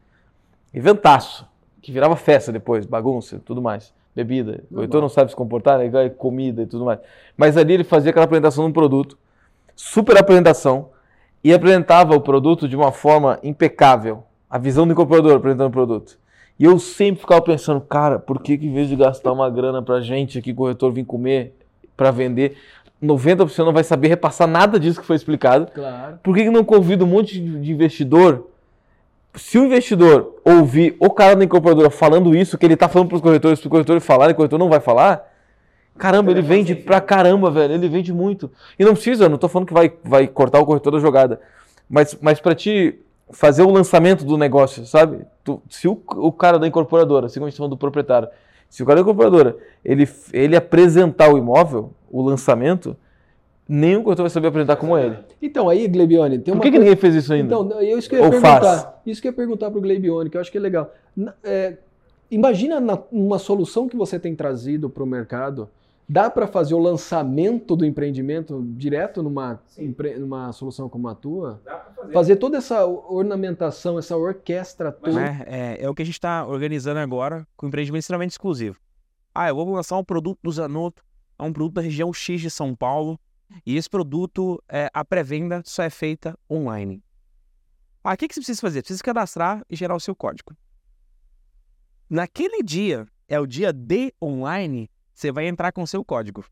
[0.72, 1.46] Eventaço,
[1.80, 3.92] que virava festa depois, bagunça tudo mais.
[4.14, 4.64] Bebida.
[4.70, 6.09] O corretor não sabe se comportar, né?
[6.11, 6.98] comida e tudo mais.
[7.37, 9.16] Mas ali ele fazia aquela apresentação de um produto,
[9.74, 10.90] super apresentação,
[11.42, 16.18] e apresentava o produto de uma forma impecável a visão do incorporador apresentando o produto.
[16.59, 19.80] E eu sempre ficava pensando, cara, por que, que em vez de gastar uma grana
[19.80, 21.54] pra gente aqui, corretor, vir comer
[22.00, 22.56] para vender,
[23.02, 25.66] 90% não vai saber repassar nada disso que foi explicado.
[25.66, 26.18] Claro.
[26.22, 28.48] Por que, que não convida um monte de investidor?
[29.34, 33.16] Se o investidor ouvir o cara da incorporadora falando isso, que ele tá falando para
[33.16, 35.30] os corretores, para o corretor falar e o corretor não vai falar,
[35.98, 37.74] caramba, ele vende pra caramba, velho.
[37.74, 38.50] Ele vende muito.
[38.78, 41.38] E não precisa, não tô falando que vai, vai cortar o corretor da jogada.
[41.86, 42.98] Mas, mas para ti
[43.30, 45.26] fazer o lançamento do negócio, sabe?
[45.44, 48.26] Tu, se o, o, cara da incorporadora, assim como a gente falando do proprietário,
[48.70, 52.96] se o cara da incorporadora ele, ele apresentar o imóvel, o lançamento,
[53.68, 55.16] nenhum corretor vai saber apresentar como ele.
[55.42, 57.52] Então, aí, Glebione, tem uma Por que, que ninguém fez isso ainda?
[57.52, 58.61] Então, eu isso que eu ia Ou perguntar.
[58.61, 58.88] Faz?
[59.04, 60.94] Isso que eu ia perguntar para o Glebione, que eu acho que é legal.
[61.42, 61.79] É,
[62.31, 65.68] imagina na, uma solução que você tem trazido para o mercado
[66.13, 70.19] Dá para fazer o lançamento do empreendimento direto numa, empre...
[70.19, 71.63] numa solução como a tua?
[71.65, 72.13] Dá pra fazer.
[72.13, 75.21] fazer toda essa ornamentação, essa orquestra toda.
[75.21, 78.77] É, é, é, o que a gente está organizando agora com empreendimento extremamente exclusivo.
[79.33, 81.00] Ah, eu vou lançar um produto do Zanotto,
[81.38, 83.17] é um produto da região X de São Paulo,
[83.65, 87.00] e esse produto, é, a pré-venda só é feita online.
[88.02, 88.83] Ah, o que, que você precisa fazer?
[88.83, 90.56] Precisa cadastrar e gerar o seu código.
[92.08, 94.90] Naquele dia, é o dia D online,
[95.21, 96.44] você vai entrar com seu código.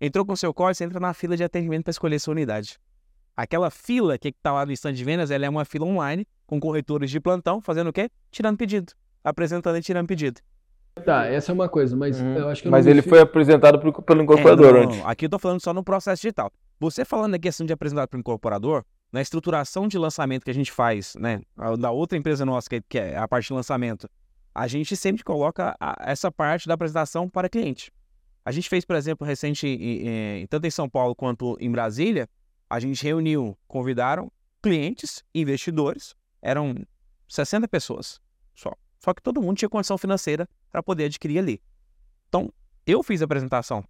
[0.00, 2.78] Entrou com seu código, você entra na fila de atendimento para escolher sua unidade.
[3.36, 6.60] Aquela fila que está lá no stand de vendas, ela é uma fila online, com
[6.60, 8.10] corretores de plantão, fazendo o quê?
[8.30, 8.92] Tirando pedido.
[9.22, 10.40] apresentando e tirando pedido.
[11.04, 12.36] Tá, essa é uma coisa, mas Uhum.
[12.38, 15.00] eu acho que eu Mas não ele foi apresentado pro- pelo incorporador É, não, antes.
[15.04, 16.50] Aqui eu tô falando só no processo digital.
[16.78, 20.54] Você falando da questão de apresentar para o incorporador, na estruturação de lançamento que a
[20.54, 21.42] gente faz, né,
[21.78, 24.08] da outra empresa nossa, que, que é a parte de lançamento,
[24.54, 27.92] a gente sempre coloca a- essa parte da apresentação para cliente.
[28.44, 32.28] A gente fez, por exemplo, recente, tanto em São Paulo quanto em Brasília,
[32.68, 34.30] a gente reuniu, convidaram
[34.62, 36.74] clientes, investidores, eram
[37.28, 38.20] 60 pessoas
[38.54, 38.72] só.
[38.98, 41.62] Só que todo mundo tinha condição financeira para poder adquirir ali.
[42.28, 42.52] Então,
[42.86, 43.84] eu fiz a apresentação.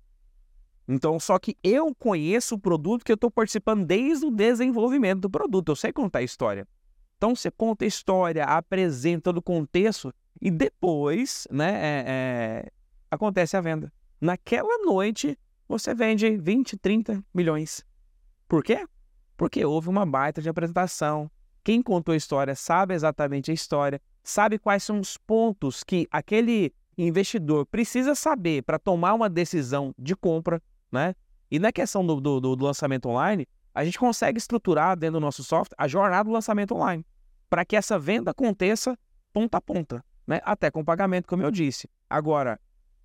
[0.89, 5.31] Então, só que eu conheço o produto que eu estou participando desde o desenvolvimento do
[5.31, 5.71] produto.
[5.71, 6.67] Eu sei contar a história.
[7.17, 12.73] Então, você conta a história, apresenta todo o contexto e depois, né, é- é,
[13.11, 13.93] acontece a venda.
[14.21, 17.85] Naquela noite, você vende 20, 30 milhões.
[18.47, 18.87] Por quê?
[19.37, 21.31] Porque houve uma baita de apresentação.
[21.65, 26.75] Quem contou a história sabe exatamente a história, sabe quais são os pontos que aquele
[26.99, 30.61] investidor precisa saber para tomar uma decisão de compra,
[30.93, 31.15] né?
[31.51, 35.43] E na questão do, do- do lançamento online, a gente consegue estruturar dentro do nosso
[35.43, 37.07] software a jornada do lançamento online
[37.49, 38.99] para que essa venda aconteça
[39.33, 40.41] ponta a ponta, né?
[40.45, 41.89] Até com pagamento, como eu disse.
[42.09, 42.61] Agora,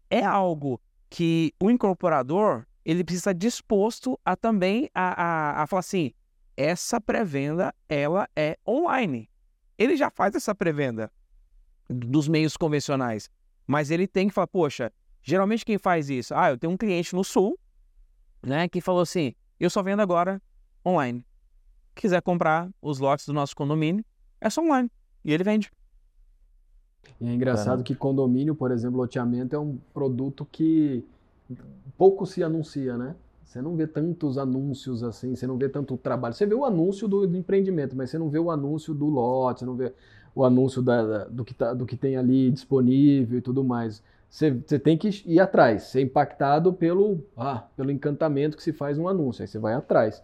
[0.10, 0.80] é algo
[1.16, 6.12] que o incorporador ele precisa estar disposto a também a, a, a falar assim,
[6.58, 9.30] essa pré-venda ela é online.
[9.78, 11.10] Ele já faz essa pré-venda
[11.88, 13.30] dos meios convencionais,
[13.66, 14.92] mas ele tem que falar, poxa,
[15.24, 16.36] geralmente quem faz isso?
[16.36, 17.58] Ah, eu tenho um cliente no sul,
[18.44, 20.42] né, que falou assim, eu só vendo agora
[20.86, 21.26] online.
[21.96, 24.04] Quiser comprar os lotes do nosso condomínio,
[24.42, 24.92] é só online.
[25.24, 25.72] E ele vende.
[27.20, 27.84] E é engraçado Caramba.
[27.84, 31.04] que condomínio, por exemplo, loteamento é um produto que
[31.98, 33.16] pouco se anuncia, né?
[33.46, 36.34] Você não vê tantos anúncios assim, você não vê tanto trabalho.
[36.34, 39.60] Você vê o anúncio do, do empreendimento, mas você não vê o anúncio do lote,
[39.62, 39.94] você não vê
[40.34, 44.04] o anúncio da- da- do, que tá, do que tem ali disponível e tudo mais.
[44.30, 48.98] Você, você tem que ir atrás, ser impactado pelo, ah, pelo encantamento que se faz
[48.98, 50.22] um anúncio, aí você vai atrás.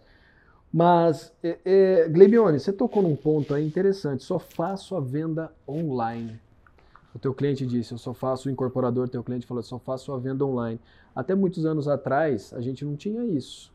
[0.72, 6.38] Mas, é, é, Gleibione, você tocou num ponto aí interessante, só faço a venda online.
[7.14, 10.12] O teu cliente disse, eu só faço, o incorporador, teu cliente falou, eu só faço
[10.12, 10.80] a venda online.
[11.14, 13.72] Até muitos anos atrás, a gente não tinha isso.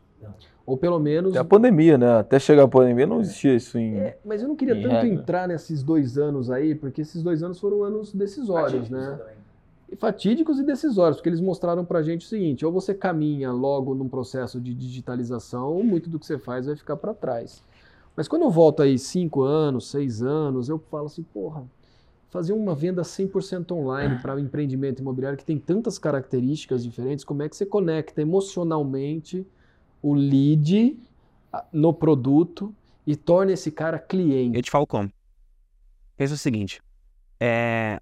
[0.66, 1.30] Ou pelo menos.
[1.30, 2.18] Até a pandemia, né?
[2.18, 3.96] Até chegar a pandemia não existia isso em.
[3.96, 5.08] É, mas eu não queria tanto regra.
[5.08, 9.18] entrar nesses dois anos aí, porque esses dois anos foram anos decisórios, né?
[9.90, 13.94] E fatídicos e decisórios, porque eles mostraram pra gente o seguinte: ou você caminha logo
[13.94, 17.64] num processo de digitalização, ou muito do que você faz vai ficar para trás.
[18.14, 21.64] Mas quando eu volto aí cinco anos, seis anos, eu falo assim, porra,
[22.30, 27.42] fazer uma venda 100% online para o empreendimento imobiliário que tem tantas características diferentes, como
[27.42, 29.46] é que você conecta emocionalmente
[30.02, 30.98] o lead
[31.52, 32.74] ah, no produto
[33.06, 34.56] e torna esse cara cliente?
[34.56, 35.10] Eu te falo como.
[36.16, 36.82] Pensa o seguinte:
[37.40, 38.00] é,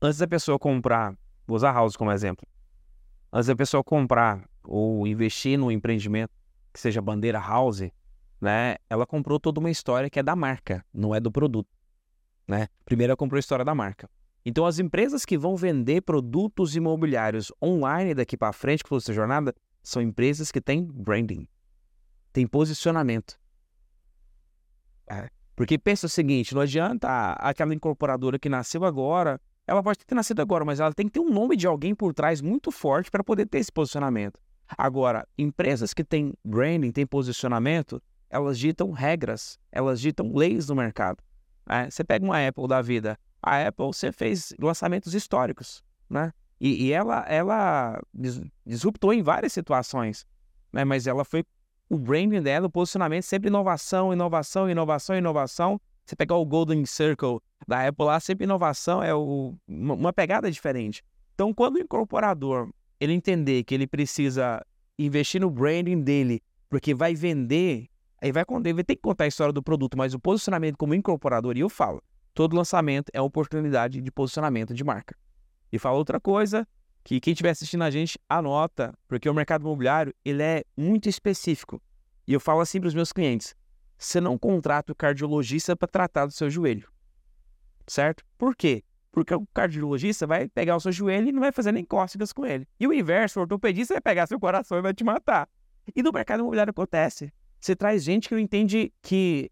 [0.00, 2.46] antes da pessoa comprar, vou usar house como exemplo.
[3.32, 6.30] Antes da pessoa comprar ou investir no empreendimento
[6.72, 7.90] que seja bandeira house,
[8.40, 8.76] né?
[8.90, 11.68] Ela comprou toda uma história que é da marca, não é do produto,
[12.46, 12.68] né?
[12.84, 14.08] Primeiro ela comprou a história da marca.
[14.44, 19.12] Então as empresas que vão vender produtos imobiliários online daqui para frente, que for essa
[19.12, 21.48] jornada, são empresas que têm branding,
[22.32, 23.38] têm posicionamento.
[25.06, 29.98] É, Porque pensa o seguinte, não adianta a- aquela incorporadora que nasceu agora, ela pode
[30.00, 32.70] ter nascido agora, mas ela tem que ter um nome de alguém por trás muito
[32.72, 34.40] forte para poder ter esse posicionamento.
[34.76, 41.22] Agora, empresas que têm branding, têm posicionamento, elas ditam regras, elas ditam leis no mercado.
[41.66, 41.90] Né?
[41.90, 46.32] Você pega uma Apple da vida, a Apple você fez lançamentos históricos, né?
[46.60, 50.26] E, e ela, ela dis- disruptou em várias situações,
[50.72, 50.84] né?
[50.84, 51.44] Mas ela foi
[51.88, 55.80] o branding dela, o posicionamento, sempre inovação, inovação, inovação, inovação.
[56.04, 61.02] Você pegar o Golden Circle da Apple lá, sempre inovação é o- uma pegada diferente.
[61.34, 64.64] Então, quando o incorporador ele entender que ele precisa
[64.98, 67.88] investir no branding dele, porque vai vender,
[68.24, 71.58] aí vai, vai ter que contar a história do produto, mas o posicionamento como incorporador,
[71.58, 72.02] e eu falo,
[72.32, 75.14] todo lançamento é uma oportunidade de posicionamento de marca.
[75.70, 76.66] E falo outra coisa,
[77.02, 81.82] que quem estiver assistindo a gente, anota, porque o mercado imobiliário, ele é muito específico.
[82.26, 83.54] E eu falo assim para os meus clientes,
[83.98, 86.88] você não contrata o cardiologista para tratar do seu joelho,
[87.86, 88.24] certo?
[88.38, 88.82] Por quê?
[89.12, 92.46] Porque o cardiologista vai pegar o seu joelho e não vai fazer nem cócegas com
[92.46, 92.66] ele.
[92.80, 95.46] E o inverso, o ortopedista vai pegar seu coração e vai te matar.
[95.94, 97.30] E no mercado imobiliário acontece.
[97.64, 99.50] Você traz gente que entende que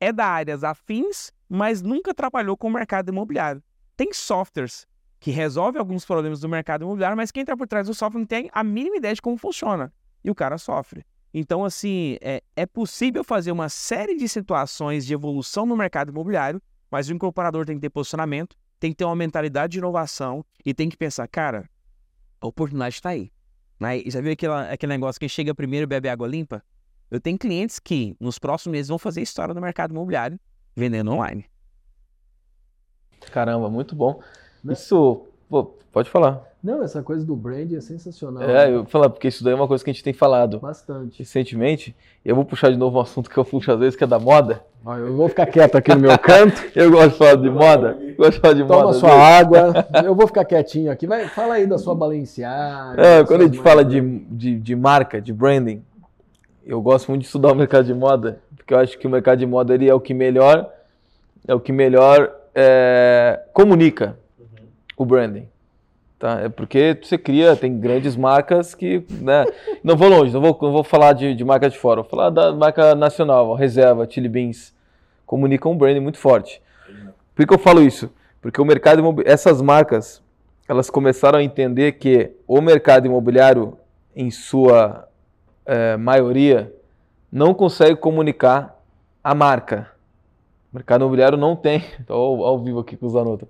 [0.00, 3.62] é da áreas afins, mas nunca trabalhou com o mercado imobiliário.
[3.94, 4.86] Tem softwares
[5.20, 8.26] que resolvem alguns problemas do mercado imobiliário, mas quem está por trás do software não
[8.26, 9.92] tem a mínima ideia de como funciona.
[10.24, 11.04] E o cara sofre.
[11.34, 16.58] Então, assim, é, é possível fazer uma série de situações de evolução no mercado imobiliário,
[16.90, 20.72] mas o incorporador tem que ter posicionamento, tem que ter uma mentalidade de inovação e
[20.72, 21.68] tem que pensar, cara,
[22.40, 23.30] a oportunidade está aí.
[23.78, 24.00] Né?
[24.06, 24.32] Já viu
[24.70, 26.64] aquele negócio que chega primeiro e bebe água limpa?
[27.10, 30.38] Eu tenho clientes que nos próximos meses vão fazer história no mercado imobiliário
[30.76, 31.44] vendendo online.
[33.32, 34.20] Caramba, muito bom.
[34.68, 36.42] Isso, pô, pode falar.
[36.62, 38.42] Não, essa coisa do brand é sensacional.
[38.42, 40.58] É, eu vou falar, porque isso daí é uma coisa que a gente tem falado
[40.60, 41.18] Bastante.
[41.18, 41.94] recentemente.
[42.24, 44.18] Eu vou puxar de novo um assunto que eu puxo às vezes, que é da
[44.18, 44.64] moda.
[44.84, 46.62] Ó, eu vou ficar quieto aqui no meu canto.
[46.76, 47.98] Eu gosto de falar de moda.
[48.00, 48.90] eu Gosto de falar de Toma moda.
[48.90, 49.22] às sua vezes.
[49.22, 49.86] água.
[50.04, 51.06] Eu vou ficar quietinho aqui.
[51.06, 53.00] Vai, fala aí da sua Balenciaga.
[53.02, 53.92] É, quando a gente fala marcas.
[53.92, 55.82] de, de, de marca, de branding,
[56.66, 59.38] eu gosto muito de estudar o mercado de moda, porque eu acho que o mercado
[59.38, 60.70] de moda ele é o que melhor,
[61.46, 64.18] é o que melhor é, comunica
[64.96, 65.46] o branding.
[66.18, 66.40] Tá?
[66.40, 69.44] É porque você cria, tem grandes marcas que, né,
[69.84, 72.30] não vou longe, não vou, não vou falar de, de marca de fora, vou falar
[72.30, 74.74] da marca nacional, Reserva, Chili Beans,
[75.26, 76.62] comunicam um branding muito forte.
[77.34, 78.10] Por que eu falo isso?
[78.40, 80.22] Porque o mercado essas marcas,
[80.68, 83.76] elas começaram a entender que o mercado imobiliário,
[84.14, 85.08] em sua
[85.66, 86.72] eh, maioria,
[87.30, 88.78] não consegue comunicar
[89.22, 89.88] a marca.
[90.72, 93.48] O mercado imobiliário não tem, estou ao, ao vivo aqui com o Zanotto.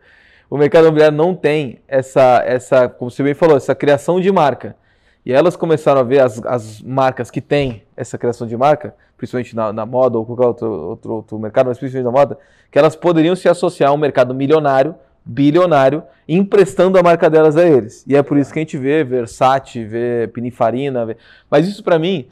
[0.48, 4.76] O mercado imobiliário não tem essa, essa, como você bem falou, essa criação de marca.
[5.24, 9.56] E elas começaram a ver as, as marcas que têm essa criação de marca, principalmente
[9.56, 12.38] na, na moda ou qualquer outro, outro, outro mercado, mas principalmente na moda,
[12.70, 14.94] que elas poderiam se associar a um mercado milionário,
[15.24, 18.04] bilionário, emprestando a marca delas a eles.
[18.06, 21.16] E é por isso que a gente vê Versace, vê Pininfarina, vê...
[21.50, 22.26] mas isso para mim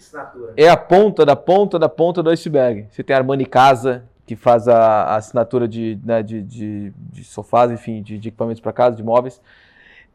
[0.56, 2.86] é a ponta da ponta da ponta do iceberg.
[2.90, 7.24] Você tem a Armani Casa, que faz a, a assinatura de, né, de, de, de
[7.24, 9.40] sofás, enfim, de, de equipamentos para casa, de móveis.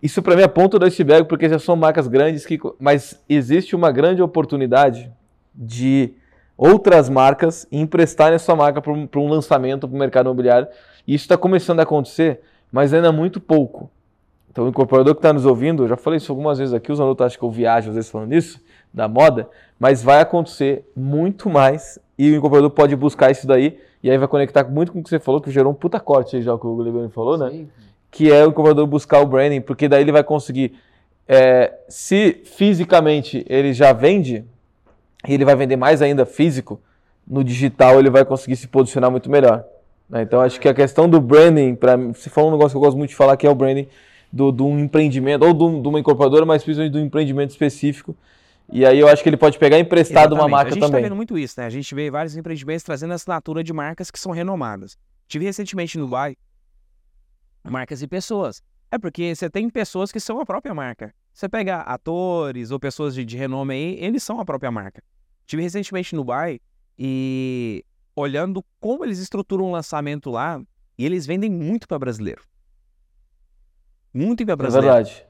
[0.01, 3.23] Isso para mim é a ponta do iceberg, porque já são marcas grandes, que, mas
[3.27, 5.11] existe uma grande oportunidade
[5.53, 6.13] de
[6.55, 10.67] outras marcas emprestarem a sua marca para um, um lançamento para o mercado imobiliário.
[11.07, 12.41] E isso está começando a acontecer,
[12.71, 13.89] mas ainda muito pouco.
[14.49, 16.99] Então, o incorporador que está nos ouvindo, eu já falei isso algumas vezes aqui, os
[16.99, 18.59] alunos acham que eu viajo às vezes falando isso,
[18.93, 19.47] da moda,
[19.79, 24.27] mas vai acontecer muito mais e o incorporador pode buscar isso daí e aí vai
[24.27, 26.59] conectar muito com o que você falou, que gerou um puta corte aí já, o
[26.59, 27.49] que o Guilherme falou, né?
[27.49, 27.69] Sim.
[28.09, 30.73] que é o incorporador buscar o branding, porque daí ele vai conseguir,
[31.27, 34.45] é, se fisicamente ele já vende,
[35.27, 36.79] e ele vai vender mais ainda físico,
[37.27, 39.65] no digital ele vai conseguir se posicionar muito melhor.
[40.09, 40.21] Né?
[40.23, 42.97] Então acho que a questão do branding, para se for um negócio que eu gosto
[42.97, 43.87] muito de falar, que é o branding
[44.31, 47.49] do, de um empreendimento, ou de um- de uma incorporadora, mas principalmente de um empreendimento
[47.51, 48.15] específico.
[48.69, 50.51] E aí eu acho que ele pode pegar emprestado uma Exatamente.
[50.51, 51.01] marca A gente também.
[51.01, 51.65] tá vendo muito isso, né?
[51.65, 54.97] A gente vê vários empreendimentos trazendo assinatura de marcas que são renomadas.
[55.27, 56.35] Tive recentemente no Dubai
[57.63, 58.61] marcas e pessoas.
[58.91, 61.13] É porque você tem pessoas que são a própria marca.
[61.33, 65.01] Você pega atores ou pessoas de, de renome aí, eles são a própria marca.
[65.45, 66.59] Tive recentemente no Dubai
[66.97, 67.83] e
[68.17, 70.59] olhando como eles estruturam um lançamento lá,
[70.97, 72.41] e eles vendem muito para brasileiro.
[74.11, 74.95] Muito para É brasileiro.
[74.95, 75.25] verdade.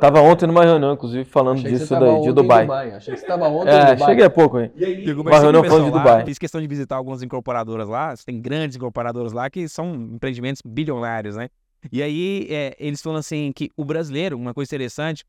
[0.00, 2.66] Tava ontem numa reunião, inclusive, falando Achei disso tava daí, de em Dubai.
[2.90, 4.08] Achei que você estava ontem É, em Dubai.
[4.08, 4.72] cheguei há pouco aí.
[4.74, 6.24] Eu Uma conversei reunião o falando de pessoal lá, Dubai.
[6.24, 8.14] Fiz questão de visitar algumas incorporadoras lá.
[8.26, 11.48] Tem grandes incorporadoras lá que são empreendimentos bilionários, né?
[11.92, 15.24] E aí é, eles falam assim que o brasileiro, uma coisa interessante,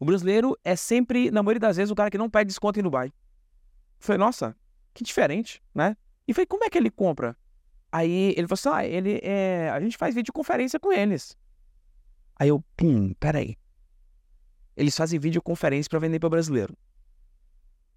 [0.00, 2.82] o brasileiro é sempre, na maioria das vezes, o cara que não pede desconto em
[2.82, 3.08] Dubai.
[3.08, 3.12] Eu
[4.00, 4.56] falei, nossa,
[4.92, 5.96] que diferente, né?
[6.26, 7.36] E falei, como é que ele compra?
[7.90, 11.36] Aí ele falou assim, ah, ele, é, a gente faz videoconferência com eles.
[12.38, 13.56] Aí eu, pum, peraí.
[14.76, 16.76] Eles fazem videoconferência para vender para brasileiro.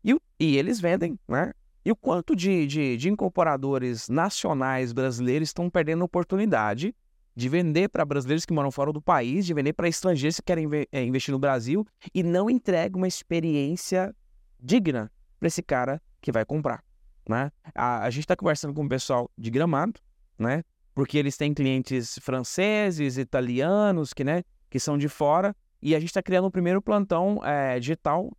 [0.03, 1.53] E, e eles vendem, né?
[1.83, 6.95] E o quanto de, de, de incorporadores nacionais brasileiros estão perdendo a oportunidade
[7.35, 10.67] de vender para brasileiros que moram fora do país, de vender para estrangeiros que querem
[10.91, 14.13] eh, investir no Brasil e não entrega uma experiência
[14.59, 16.83] digna para esse cara que vai comprar,
[17.27, 17.51] né?
[17.75, 19.99] A, a gente está conversando com o pessoal de Gramado,
[20.37, 20.63] né?
[20.93, 26.09] Porque eles têm clientes franceses, italianos, que, né, que são de fora, e a gente
[26.09, 28.31] está criando o primeiro plantão eh, digital,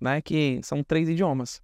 [0.00, 0.20] né?
[0.20, 1.60] Que são três idiomas.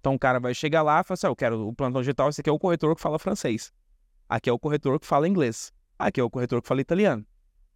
[0.00, 2.28] Então o cara vai chegar lá e fala assim: "Ah, eu quero o plantão digital,
[2.28, 3.72] esse aqui é o corretor que fala francês.
[4.28, 5.72] Aqui é o corretor que fala inglês.
[5.98, 7.26] Aqui é o corretor que fala italiano.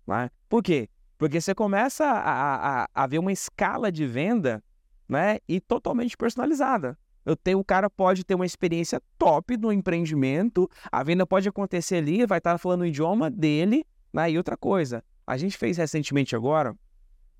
[0.06, 0.30] Né?
[0.48, 0.88] Por quê?
[1.16, 4.62] Porque você começa a, a, a ver uma escala de venda
[5.08, 5.38] né?
[5.48, 6.98] e totalmente personalizada.
[7.24, 11.96] Eu tenho, o cara pode ter uma experiência top no empreendimento, a venda pode acontecer
[11.96, 14.30] ali, vai estar falando o idioma dele, né?
[14.30, 16.76] E outra coisa, a gente fez recentemente agora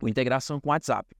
[0.00, 1.16] uma integração com o WhatsApp.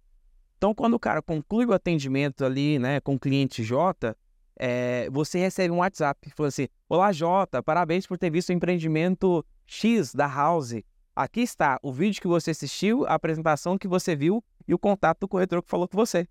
[0.56, 4.16] Então, quando o cara conclui o atendimento ali, né, com o cliente J,
[4.56, 9.44] é, você recebe um WhatsApp falando assim: Olá, Jota, parabéns por ter visto o empreendimento
[9.66, 10.74] X da House.
[11.16, 15.20] Aqui está o vídeo que você assistiu, a apresentação que você viu e o contato
[15.20, 16.28] do corretor que falou com você.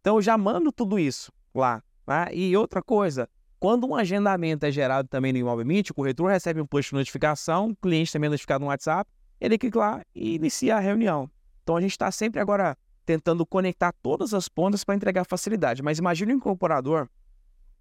[0.00, 1.82] Então, eu já mando tudo isso lá.
[2.06, 2.26] né?
[2.32, 3.28] E outra coisa,
[3.60, 6.94] Quando um agendamento é gerado também no Imóvel Meet, o corretor recebe um push de
[6.94, 11.30] notificação, o cliente também é notificado no WhatsApp, ele clica lá e inicia a reunião.
[11.62, 12.74] Então a gente está sempre agora
[13.04, 15.82] tentando conectar todas as pontas para entregar facilidade.
[15.82, 17.06] Mas imagine um incorporador,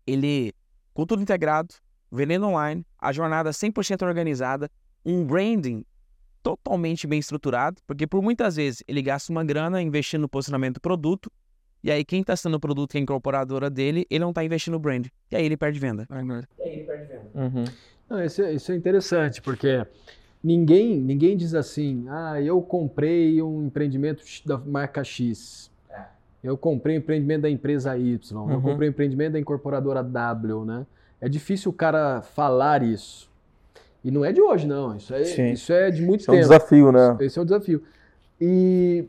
[0.05, 0.53] ele
[0.93, 1.74] com tudo integrado,
[2.11, 4.70] vendendo online, a jornada 100% organizada,
[5.05, 5.86] um branding
[6.43, 10.82] totalmente bem estruturado, porque por muitas vezes ele gasta uma grana investindo no posicionamento do
[10.82, 11.32] produto,
[11.84, 14.44] e aí quem está sendo o produto que é a incorporadora dele, ele não está
[14.44, 15.08] investindo no brand.
[15.32, 16.08] E aí ele perde venda.
[16.10, 16.14] E
[16.64, 17.30] aí ele perde venda.
[17.34, 17.66] Uhum.
[18.10, 19.86] Não, isso, é, isso é interessante, porque
[20.44, 25.72] ninguém, ninguém diz assim, ah, eu comprei um empreendimento da marca X.
[25.90, 26.04] É.
[26.44, 28.52] Eu comprei um empreendimento da empresa Y, uhum.
[28.52, 30.86] eu comprei um empreendimento da incorporadora W, né?
[31.22, 33.30] É difícil o cara falar isso.
[34.04, 34.96] E não é de hoje, não.
[34.96, 36.38] Isso é, isso é de muito Esse tempo.
[36.38, 37.18] é um desafio, né?
[37.20, 37.84] Esse é o desafio.
[38.40, 39.06] E,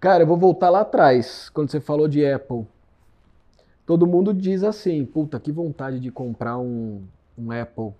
[0.00, 2.66] cara, eu vou voltar lá atrás, quando você falou de Apple.
[3.86, 7.02] Todo mundo diz assim, puta, que vontade de comprar um,
[7.36, 7.92] um Apple.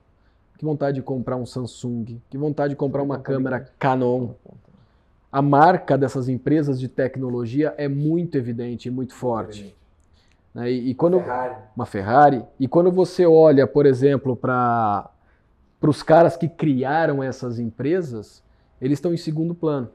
[0.57, 2.21] Que vontade de comprar um Samsung.
[2.31, 4.31] Que vontade de comprar uma câmera Canon.
[5.33, 9.75] A marca dessas empresas de tecnologia é muito evidente e muito forte.
[10.55, 10.71] Né?
[10.71, 11.55] E, e, quando Ferrari.
[11.77, 15.09] uma Ferrari e quando você olha, por exemplo, para
[15.81, 18.43] para os caras que criaram essas empresas,
[18.81, 19.89] eles estão em segundo plano.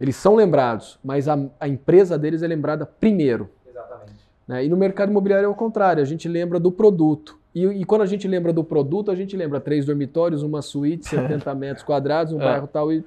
[0.00, 3.50] Eles são lembrados, mas a, a empresa deles é lembrada primeiro.
[3.68, 4.20] Exatamente.
[4.46, 4.64] Né?
[4.64, 7.38] E no mercado imobiliário é o contrário, a gente lembra do produto.
[7.54, 11.08] E, e, quando a gente lembra do produto, a gente lembra três dormitórios, uma suíte,
[11.08, 12.44] 70 metros quadrados, um é.
[12.44, 13.04] bairro tal e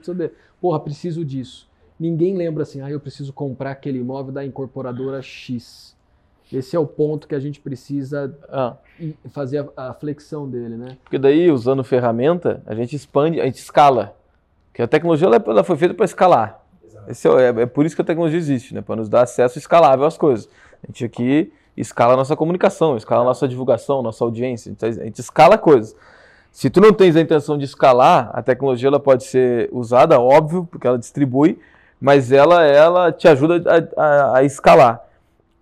[0.60, 1.70] porra, preciso disso.
[2.00, 5.96] Ninguém lembra assim, ah, eu preciso comprar aquele imóvel da incorporadora X.
[6.52, 8.76] Esse é o ponto que a gente precisa ah.
[9.30, 10.98] fazer a, a, flexão dele, né?
[11.04, 14.16] Porque daí, usando ferramenta, a gente expande, a gente escala.
[14.68, 16.61] Porque a tecnologia ela, ela foi feita para escalar.
[17.08, 18.82] Esse é, é, é, por isso que a tecnologia existe, né?
[18.82, 20.50] Para nos dar acesso escalável às coisas.
[20.84, 24.70] A gente aqui escala a nossa comunicação, escala a nossa divulgação, nossa audiência.
[24.70, 25.96] A gente, a gente escala coisas.
[26.52, 30.68] Se tu não tens a intenção de escalar, a tecnologia ela pode ser usada, óbvio,
[30.70, 31.58] porque ela distribui,
[32.00, 33.64] mas ela, ela te ajuda
[33.98, 35.02] a, a, a escalar.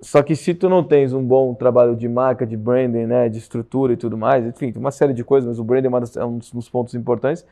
[0.02, 3.38] Só que se tu não tens um bom trabalho de marca, de branding, né, de
[3.38, 6.26] estrutura e tudo mais, enfim, tem uma série de coisas, mas o branding é, é
[6.26, 7.46] um dos pontos importantes.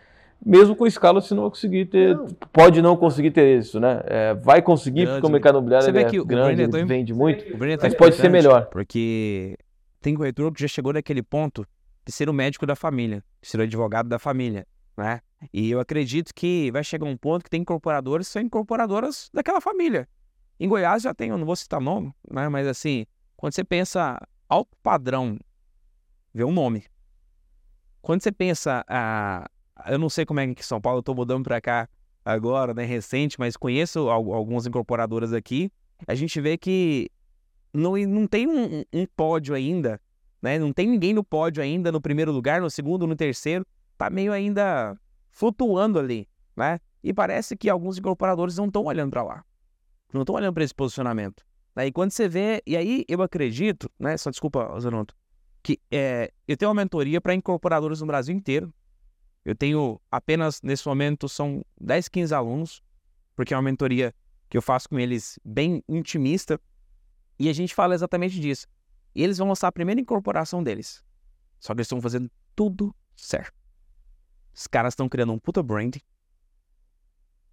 [0.45, 2.27] Mesmo com escala, você não vai conseguir ter, não.
[2.53, 4.01] pode não conseguir ter isso, né?
[4.05, 5.13] É, vai conseguir, grande.
[5.13, 6.85] porque o mercado imobiliário é que grande, é tão...
[6.85, 8.67] vende muito, é mas pode ser melhor.
[8.67, 9.57] Porque
[9.99, 11.65] tem corretor que já chegou naquele ponto
[12.05, 14.65] de ser o médico da família, de ser o advogado da família,
[14.95, 15.21] né?
[15.51, 19.59] E eu acredito que vai chegar um ponto que tem incorporadores que são incorporadoras daquela
[19.59, 20.07] família.
[20.59, 22.47] Em Goiás já tem, eu não vou citar nome, né?
[22.47, 25.38] Mas assim, quando você pensa alto padrão,
[26.33, 26.85] vê um nome.
[28.01, 29.49] Quando você pensa, ah,
[29.86, 31.89] eu não sei como é que São Paulo, eu tô mudando para cá
[32.23, 35.71] agora, né, recente, mas conheço algumas incorporadoras aqui.
[36.07, 37.09] A gente vê que
[37.73, 39.99] não, não tem um, um pódio ainda,
[40.41, 40.59] né?
[40.59, 43.65] Não tem ninguém no pódio ainda, no primeiro lugar, no segundo, no terceiro.
[43.97, 44.95] Tá meio ainda
[45.32, 46.80] flutuando ali, né?
[47.03, 49.43] E parece que alguns incorporadores não estão olhando para lá
[50.13, 51.43] não estão olhando para esse posicionamento.
[51.75, 54.17] Aí quando você vê, e aí eu acredito, né?
[54.17, 55.15] Só desculpa, Zanotto,
[55.61, 58.73] que é, eu tenho uma mentoria para incorporadores no Brasil inteiro.
[59.48, 62.84] Eu tenho apenas, nesse momento, são 10, 15 alunos,
[63.34, 64.14] porque é uma mentoria
[64.50, 66.60] que eu faço com eles bem intimista.
[67.39, 68.68] E a gente fala exatamente disso.
[69.16, 71.02] E eles vão lançar a primeira incorporação deles.
[71.62, 73.54] Só que eles estão fazendo tudo certo.
[74.54, 75.95] Os caras estão criando um puta brand.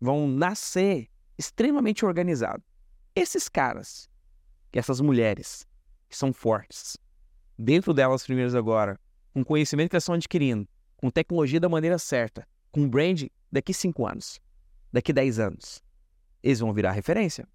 [0.00, 2.64] Vão nascer extremamente organizado.
[3.14, 4.10] Esses caras,
[4.72, 5.64] essas mulheres,
[6.08, 6.96] que são fortes,
[7.56, 8.98] dentro delas primeiras agora,
[9.32, 10.68] com conhecimento que elas estão adquirindo,
[11.04, 14.40] com tecnologia da maneira certa, com brand daqui 5 anos,
[14.90, 15.82] daqui 10 anos,
[16.42, 17.46] eles vão virar referência.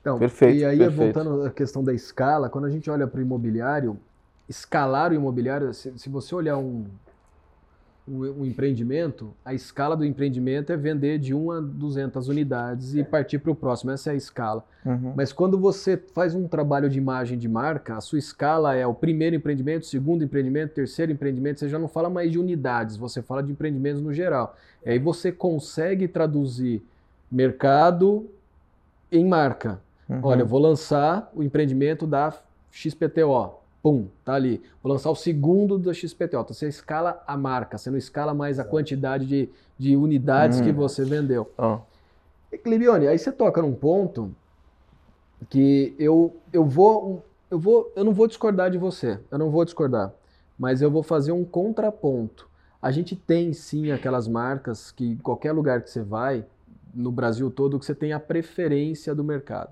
[0.00, 0.96] Então, perfeito, e aí, perfeito.
[0.96, 4.00] voltando à questão da escala, quando a gente olha para o imobiliário,
[4.48, 6.86] escalar o imobiliário, se, se você olhar um,
[8.06, 13.02] o, o, empreendimento, a escala do empreendimento é vender de 1 a 200 unidades e
[13.02, 13.90] partir para o próximo.
[13.90, 14.64] Essa é a escala.
[14.84, 15.12] Uhum.
[15.16, 18.94] Mas quando você faz um trabalho de imagem de marca, a sua escala é o
[18.94, 21.58] primeiro empreendimento, segundo empreendimento, terceiro empreendimento.
[21.58, 24.56] Você já não fala mais de unidades, você fala de empreendimentos no geral.
[24.84, 26.82] E aí você consegue traduzir
[27.30, 28.30] mercado
[29.10, 29.80] em marca.
[30.08, 30.20] Uhum.
[30.22, 32.32] Olha, eu vou lançar o empreendimento da
[32.70, 34.60] XPTO Pum, tá ali.
[34.82, 36.40] Vou lançar o segundo da XPTO.
[36.40, 40.70] Então você escala a marca, você não escala mais a quantidade de, de unidades que
[40.70, 40.74] hum.
[40.74, 41.48] você vendeu.
[41.56, 41.78] Oh.
[42.50, 44.34] E, Clibione, aí você toca num ponto
[45.48, 47.24] que eu, eu vou.
[47.48, 47.92] Eu vou.
[47.94, 49.20] Eu não vou discordar de você.
[49.30, 50.12] Eu não vou discordar.
[50.58, 52.50] Mas eu vou fazer um contraponto.
[52.82, 56.44] A gente tem sim aquelas marcas que em qualquer lugar que você vai,
[56.92, 59.70] no Brasil todo, que você tem a preferência do mercado.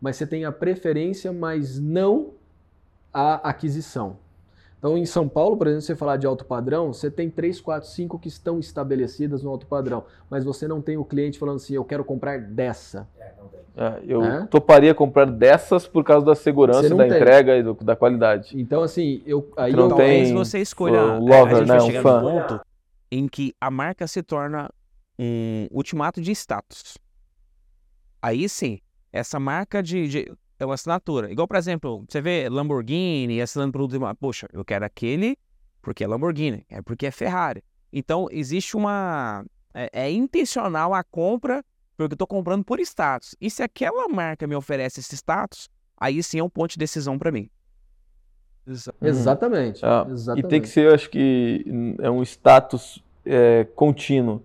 [0.00, 2.30] mas você tem a preferência, mas não
[3.18, 4.18] a aquisição.
[4.78, 7.60] Então, em São Paulo, por exemplo, se você falar de alto padrão, você tem 3,
[7.62, 11.56] 4, 5 que estão estabelecidas no alto padrão, mas você não tem o cliente falando
[11.56, 13.08] assim, eu quero comprar dessa.
[13.74, 14.46] É, eu É?
[14.46, 17.16] toparia comprar dessas por causa da segurança, da tem.
[17.16, 18.58] entrega e do- da qualidade.
[18.60, 20.92] Então, assim, eu aí não eu, Talvez você escolha.
[20.94, 22.20] o é, lover, a gente né, vai um chegar fã.
[22.20, 22.60] num ponto
[23.10, 24.70] em que a marca se torna
[25.18, 26.98] um ultimato de status.
[28.20, 28.78] Aí sim,
[29.12, 31.30] essa marca de, de- é uma assinatura.
[31.30, 34.14] Igual, por exemplo, você vê Lamborghini assinando produto de uma.
[34.14, 35.36] Poxa, eu quero aquele
[35.86, 37.62] porque é Lamborghini, é porque é Ferrari.
[37.92, 39.44] Então, existe uma.
[39.72, 41.64] É, é intencional a compra,
[41.96, 43.36] porque eu estou comprando por status.
[43.40, 47.16] E se aquela marca me oferece esse status, aí sim é um ponto de decisão
[47.16, 47.48] para mim.
[49.00, 50.48] exatamente, Ah, E exatamente.
[50.48, 54.42] tem que ser, eu acho que hum, é um status é, contínuo.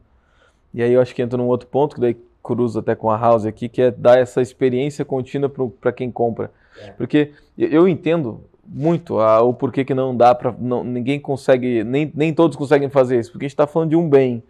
[0.72, 2.16] E aí eu acho que entra num outro ponto, que daí
[2.56, 5.50] cruza até com a House aqui, que é dar essa experiência contínua
[5.80, 6.52] para quem compra.
[6.98, 10.54] Porque eu- entendo muito a- o porquê que não dá para.
[10.84, 14.10] Ninguém consegue, nem, nem todos conseguem fazer isso, porque a gente está falando de um
[14.10, 14.44] bem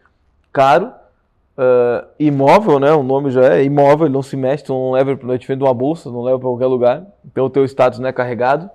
[0.51, 0.91] caro,
[1.57, 2.91] ah, imóvel, né?
[2.91, 6.09] O nome já é imóvel, não se mexe, tu não leva para vende uma bolsa,
[6.11, 7.05] não leva para qualquer lugar.
[7.25, 8.69] Então o teu status não é carregado,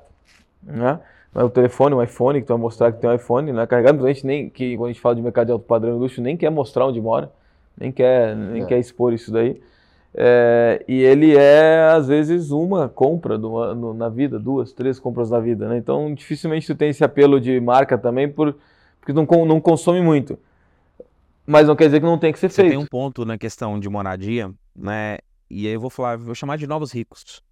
[0.63, 1.01] né?
[1.35, 3.67] É o telefone, o iPhone, que tu vai mostrar que tem um iPhone, não é
[3.67, 4.05] carregado.
[4.05, 6.23] A gente nem, que quando a gente fala de mercado de alto padrão e luxo,
[6.23, 7.31] nem quer mostrar onde mora,
[7.79, 8.67] nem quer, nem É.
[8.67, 9.61] quer expor isso daí.
[10.19, 15.31] É, e ele é, às vezes, uma compra do ano na vida, duas, três compras
[15.31, 15.77] na vida, né?
[15.77, 18.57] Então, dificilmente tu tem esse apelo de marca também, por,
[18.99, 20.39] porque não, não consome muito.
[21.47, 22.71] Mas não quer dizer que não tem que ser Você feito.
[22.71, 25.19] tem um ponto na questão de moradia, né?
[25.51, 27.43] E aí eu vou falar, vou chamar de novos ricos.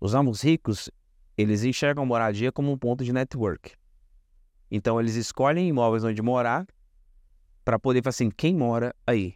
[0.00, 0.90] Os novos ricos,
[1.38, 3.72] eles enxergam moradia como um ponto de network.
[4.70, 6.66] Então eles escolhem imóveis onde morar
[7.66, 9.34] para poder falar assim, quem mora aí?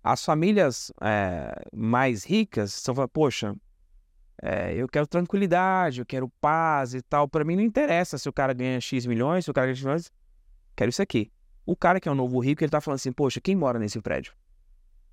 [0.00, 3.56] As famílias é, mais ricas são falar, poxa,
[4.40, 7.26] é, eu quero tranquilidade, eu quero paz e tal.
[7.26, 9.82] Para mim não interessa se o cara ganha X milhões, se o cara ganha X
[9.82, 10.12] milhões,
[10.76, 11.32] quero isso aqui.
[11.66, 14.00] O cara que é o novo rico, ele tá falando assim, poxa, quem mora nesse
[14.00, 14.32] prédio?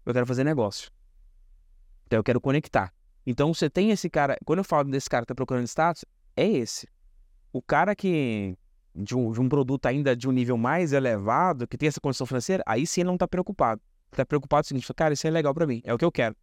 [0.06, 0.92] Eu quero fazer negócio.
[2.06, 2.94] Então eu quero conectar.
[3.26, 6.06] Então você tem esse cara, quando eu falo desse cara que tá procurando status,
[6.38, 6.88] é esse.
[7.52, 8.56] O cara que
[8.96, 12.26] de um, de um produto ainda de um nível mais elevado, que tem essa condição
[12.28, 13.82] financeira, aí sim ele não tá preocupado.
[14.12, 16.12] Tá preocupado com o seguinte, cara, isso é legal pra mim, é o que eu
[16.12, 16.36] quero.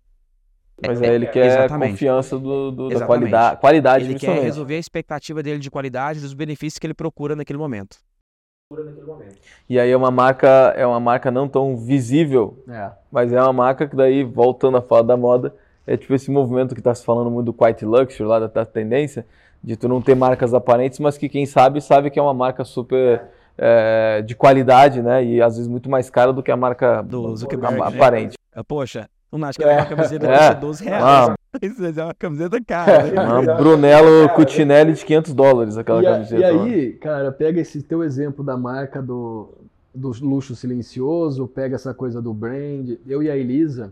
[0.86, 1.92] Mas É- aí ele quer a exatamente.
[1.92, 6.34] confiança do, do- da qualidade, qualidade Ele quer resolver a expectativa dele de qualidade, dos
[6.34, 7.96] benefícios que ele procura naquele momento.
[9.68, 12.90] E aí é uma marca, é uma marca não tão visível, É.
[13.10, 15.54] mas é uma marca que daí, voltando a falar da moda,
[15.86, 18.64] é tipo esse movimento que está se falando muito do Quiet Luxury, lá da, da
[18.66, 19.24] tendência,
[19.62, 22.64] de tu não ter marcas aparentes, mas que quem sabe, sabe que é uma marca
[22.64, 23.22] super
[23.58, 25.24] é, de qualidade, né?
[25.24, 27.96] E às vezes muito mais cara do que a marca Do Zuckerberg, a- né?
[27.96, 28.36] aparente.
[28.54, 30.36] Ah, Poxa, o Nath quer uma camiseta É.
[30.38, 31.04] custa 12 reais.
[31.04, 33.02] Ah, Isso é uma camiseta cara.
[33.04, 33.22] né?
[33.22, 36.42] uma Brunello Cucinelli de 500 dólares, aquela E, a- camiseta.
[36.42, 36.64] e lá.
[36.64, 39.48] aí, cara, pega esse teu exemplo da marca do,
[39.94, 42.90] do luxo silencioso, pega essa coisa do brand.
[43.06, 43.90] Eu e a Elisa,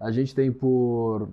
[0.00, 1.28] a gente tem por,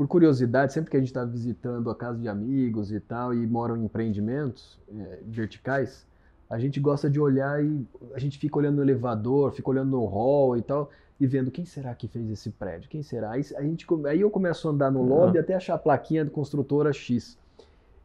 [0.00, 3.46] por curiosidade, sempre que a gente está visitando a casa de amigos e tal, e
[3.46, 6.06] moram em empreendimentos eh, verticais,
[6.48, 10.06] a gente gosta de olhar e a gente fica olhando no elevador, fica olhando no
[10.06, 10.88] hall e tal,
[11.20, 13.32] e vendo quem será que fez esse prédio, quem será?
[13.32, 16.30] Aí, a gente, aí eu começo a andar no lobby até achar a plaquinha do
[16.30, 17.36] construtora X.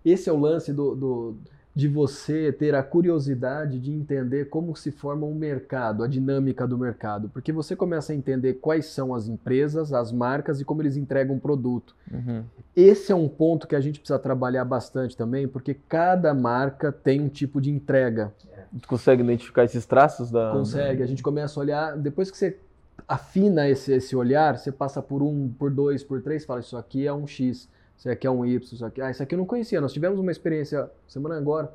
[0.03, 1.35] Esse é o lance do, do-
[1.76, 6.78] de você ter a curiosidade de entender como se forma um mercado, a dinâmica do
[6.78, 10.95] mercado, porque você começa a entender quais são as empresas, as marcas e como eles
[10.95, 11.93] entregam produto.
[12.09, 12.43] Uhum.
[12.73, 17.19] Esse é um ponto que a gente precisa trabalhar bastante também, porque cada marca tem
[17.19, 18.34] um tipo de entrega.
[18.82, 20.51] Tu consegue identificar esses traços da.
[20.51, 22.57] Consegue, a gente começa a olhar, depois que você
[23.05, 27.05] afina esse, esse olhar, você passa por um, por dois, por três, fala, isso aqui
[27.05, 29.45] é um X, isso aqui é um Y, isso aqui, ah, isso aqui eu não
[29.45, 29.79] conhecia.
[29.81, 31.71] Nós tivemos uma experiência semana agora,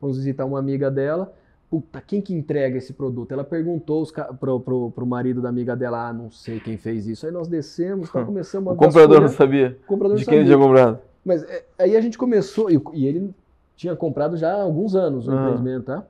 [0.00, 1.32] fomos visitar uma amiga dela,
[1.70, 3.32] puta, quem que entrega esse produto?
[3.32, 6.76] Ela perguntou os ca- pro, pro, pro marido da amiga dela, ah, não sei quem
[6.76, 7.24] fez isso.
[7.26, 10.40] Aí nós descemos, tá, começamos a O comprador não sabia o comprador de não quem
[10.40, 10.56] ele sabia.
[10.56, 10.98] tinha comprado.
[11.24, 13.30] Mas é, aí a gente começou, e, e ele
[13.76, 15.34] tinha comprado já há alguns anos o Ah.
[15.34, 16.04] empreendimento, tá?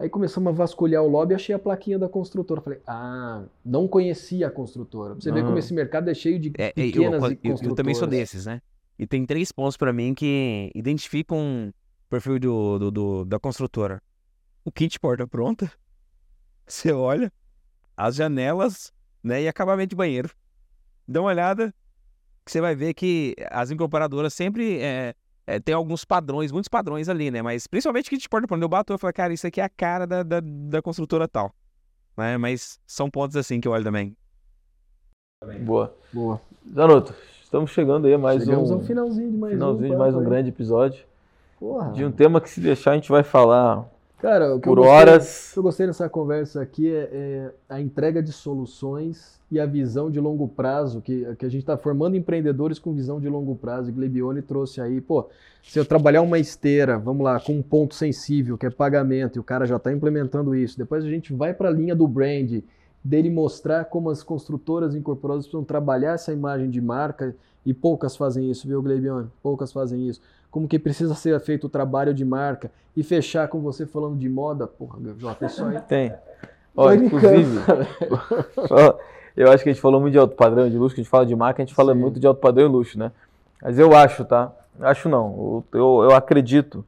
[0.00, 2.60] Aí começamos a vasculhar o lobby e achei a plaquinha da construtora.
[2.60, 5.14] Falei, ah, não conhecia a construtora.
[5.14, 5.44] Você ver Ah.
[5.44, 7.76] como esse mercado é cheio de É, é, eu, pequenas eu- e eu, construtoras.
[7.76, 8.60] também sou desses, né?
[8.98, 14.02] E tem três pontos pra mim que identificam o perfil do, do- do- da construtora.
[14.64, 15.70] O kit porta pronta,
[16.66, 17.32] você olha,
[17.96, 18.92] as janelas,
[19.22, 20.30] né, e acabamento de banheiro.
[21.06, 21.72] Dá uma olhada,
[22.44, 25.14] que você vai ver que as incorporadoras sempre é,
[25.46, 27.40] é, tem alguns padrões, muitos padrões ali, né?
[27.40, 28.64] Mas principalmente kit porta pronta.
[28.64, 31.54] Eu bato e falo, cara, isso aqui é a cara da, da, da construtora tal.
[32.16, 32.36] Né?
[32.36, 34.16] Mas são pontos assim que eu olho também.
[35.64, 35.96] Boa.
[36.12, 36.40] Boa.
[36.74, 37.14] Zanotto,
[37.48, 39.90] Estamos chegando aí a mais Chegamos um ao finalzinho de mais finalzinho um.
[39.92, 40.24] de mais um aí.
[40.26, 41.02] grande episódio.
[41.58, 41.92] Porra.
[41.92, 43.88] De um tema que se deixar a gente vai falar
[44.18, 45.48] Cara, o que por gostei- horas.
[45.48, 49.64] O que eu gostei nessa conversa aqui é, é a entrega de soluções e a
[49.64, 53.56] visão de longo prazo, que, que a gente está formando empreendedores com visão de longo
[53.56, 53.88] prazo.
[53.88, 55.26] E Glebione trouxe aí, pô,
[55.62, 59.40] se eu trabalhar uma esteira, vamos lá, com um ponto sensível, que é pagamento, e
[59.40, 62.60] o cara já está implementando isso, depois a gente vai para a linha do brand,
[63.02, 67.34] dele mostrar como as construtoras incorporadas precisam trabalhar essa imagem de marca,
[67.64, 69.28] e poucas fazem isso, viu, Glebione?
[69.42, 70.20] Poucas fazem isso.
[70.50, 74.28] Como que precisa ser feito o trabalho de marca, e fechar com você falando de
[74.28, 76.12] moda, porra, Jota, isso aí Tem.
[76.76, 77.60] Ó, inclusive,
[79.36, 81.04] eu acho que a gente falou muito de alto padrão e de luxo, que a
[81.04, 82.00] gente fala de marca, a gente fala Sim.
[82.00, 83.12] muito de alto padrão e luxo, né?
[83.62, 84.52] Mas eu acho, tá?
[84.80, 85.64] Acho não.
[85.72, 86.84] Eu, eu, eu acredito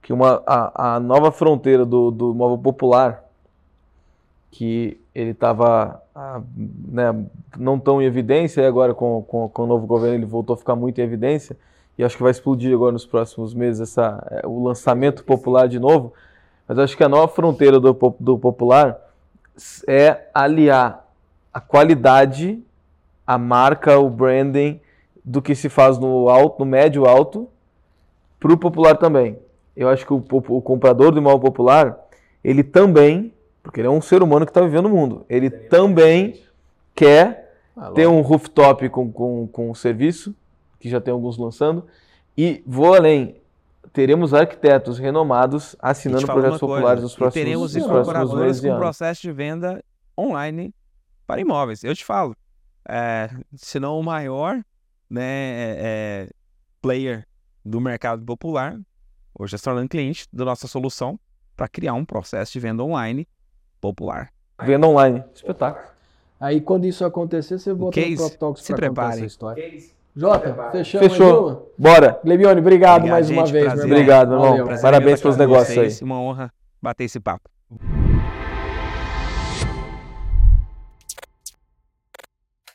[0.00, 3.21] que uma, a, a nova fronteira do, do móvel popular,
[4.52, 6.00] que ele estava
[6.54, 7.24] né,
[7.58, 10.56] não tão em evidência, e agora com, com, com o novo governo ele voltou a
[10.58, 11.56] ficar muito em evidência,
[11.96, 15.78] e acho que vai explodir agora nos próximos meses essa, é, o lançamento popular de
[15.78, 16.12] novo.
[16.68, 18.98] Mas acho que a nova fronteira do, do popular
[19.88, 21.06] é aliar
[21.52, 22.62] a qualidade,
[23.26, 24.80] a marca, o branding
[25.24, 27.48] do que se faz no alto, no médio alto,
[28.38, 29.38] para o popular também.
[29.76, 31.98] Eu acho que o, o comprador do imóvel popular,
[32.42, 33.32] ele também,
[33.62, 36.42] porque ele é um ser humano que está vivendo o mundo, ele também
[36.94, 37.54] quer
[37.94, 40.34] ter um rooftop com, com, com serviço,
[40.78, 41.86] que já tem alguns lançando,
[42.36, 43.36] e vou além,
[43.92, 48.76] teremos arquitetos renomados assinando projetos coisa, populares nos próximos, teremos nos próximos meses e com
[48.76, 49.84] processo de venda
[50.18, 50.74] online
[51.26, 51.84] para imóveis.
[51.84, 52.36] Eu te falo,
[52.88, 54.62] é, se não o maior
[55.08, 56.30] né, é, é,
[56.80, 57.26] player
[57.64, 58.78] do mercado popular,
[59.38, 61.18] hoje é se tornando cliente da nossa solução
[61.56, 63.26] para criar um processo de venda online
[63.82, 64.30] popular.
[64.62, 65.22] Venda online.
[65.34, 65.84] Espetáculo.
[66.40, 69.62] Aí quando isso acontecer, você volta no case, Prop Talks se pra contar essa história.
[70.14, 71.46] Jota, fechamos Fechou.
[71.48, 71.62] uma?
[71.76, 72.20] Bora.
[72.24, 73.64] Glebione, obrigado Obrigado, mais uma gente, vez.
[73.64, 73.86] prazer.
[73.88, 73.98] meu irmão.
[73.98, 74.66] Obrigado, meu irmão.
[74.66, 76.04] Prazer Parabéns pelos negócios aí.
[76.04, 77.50] Uma honra bater esse papo.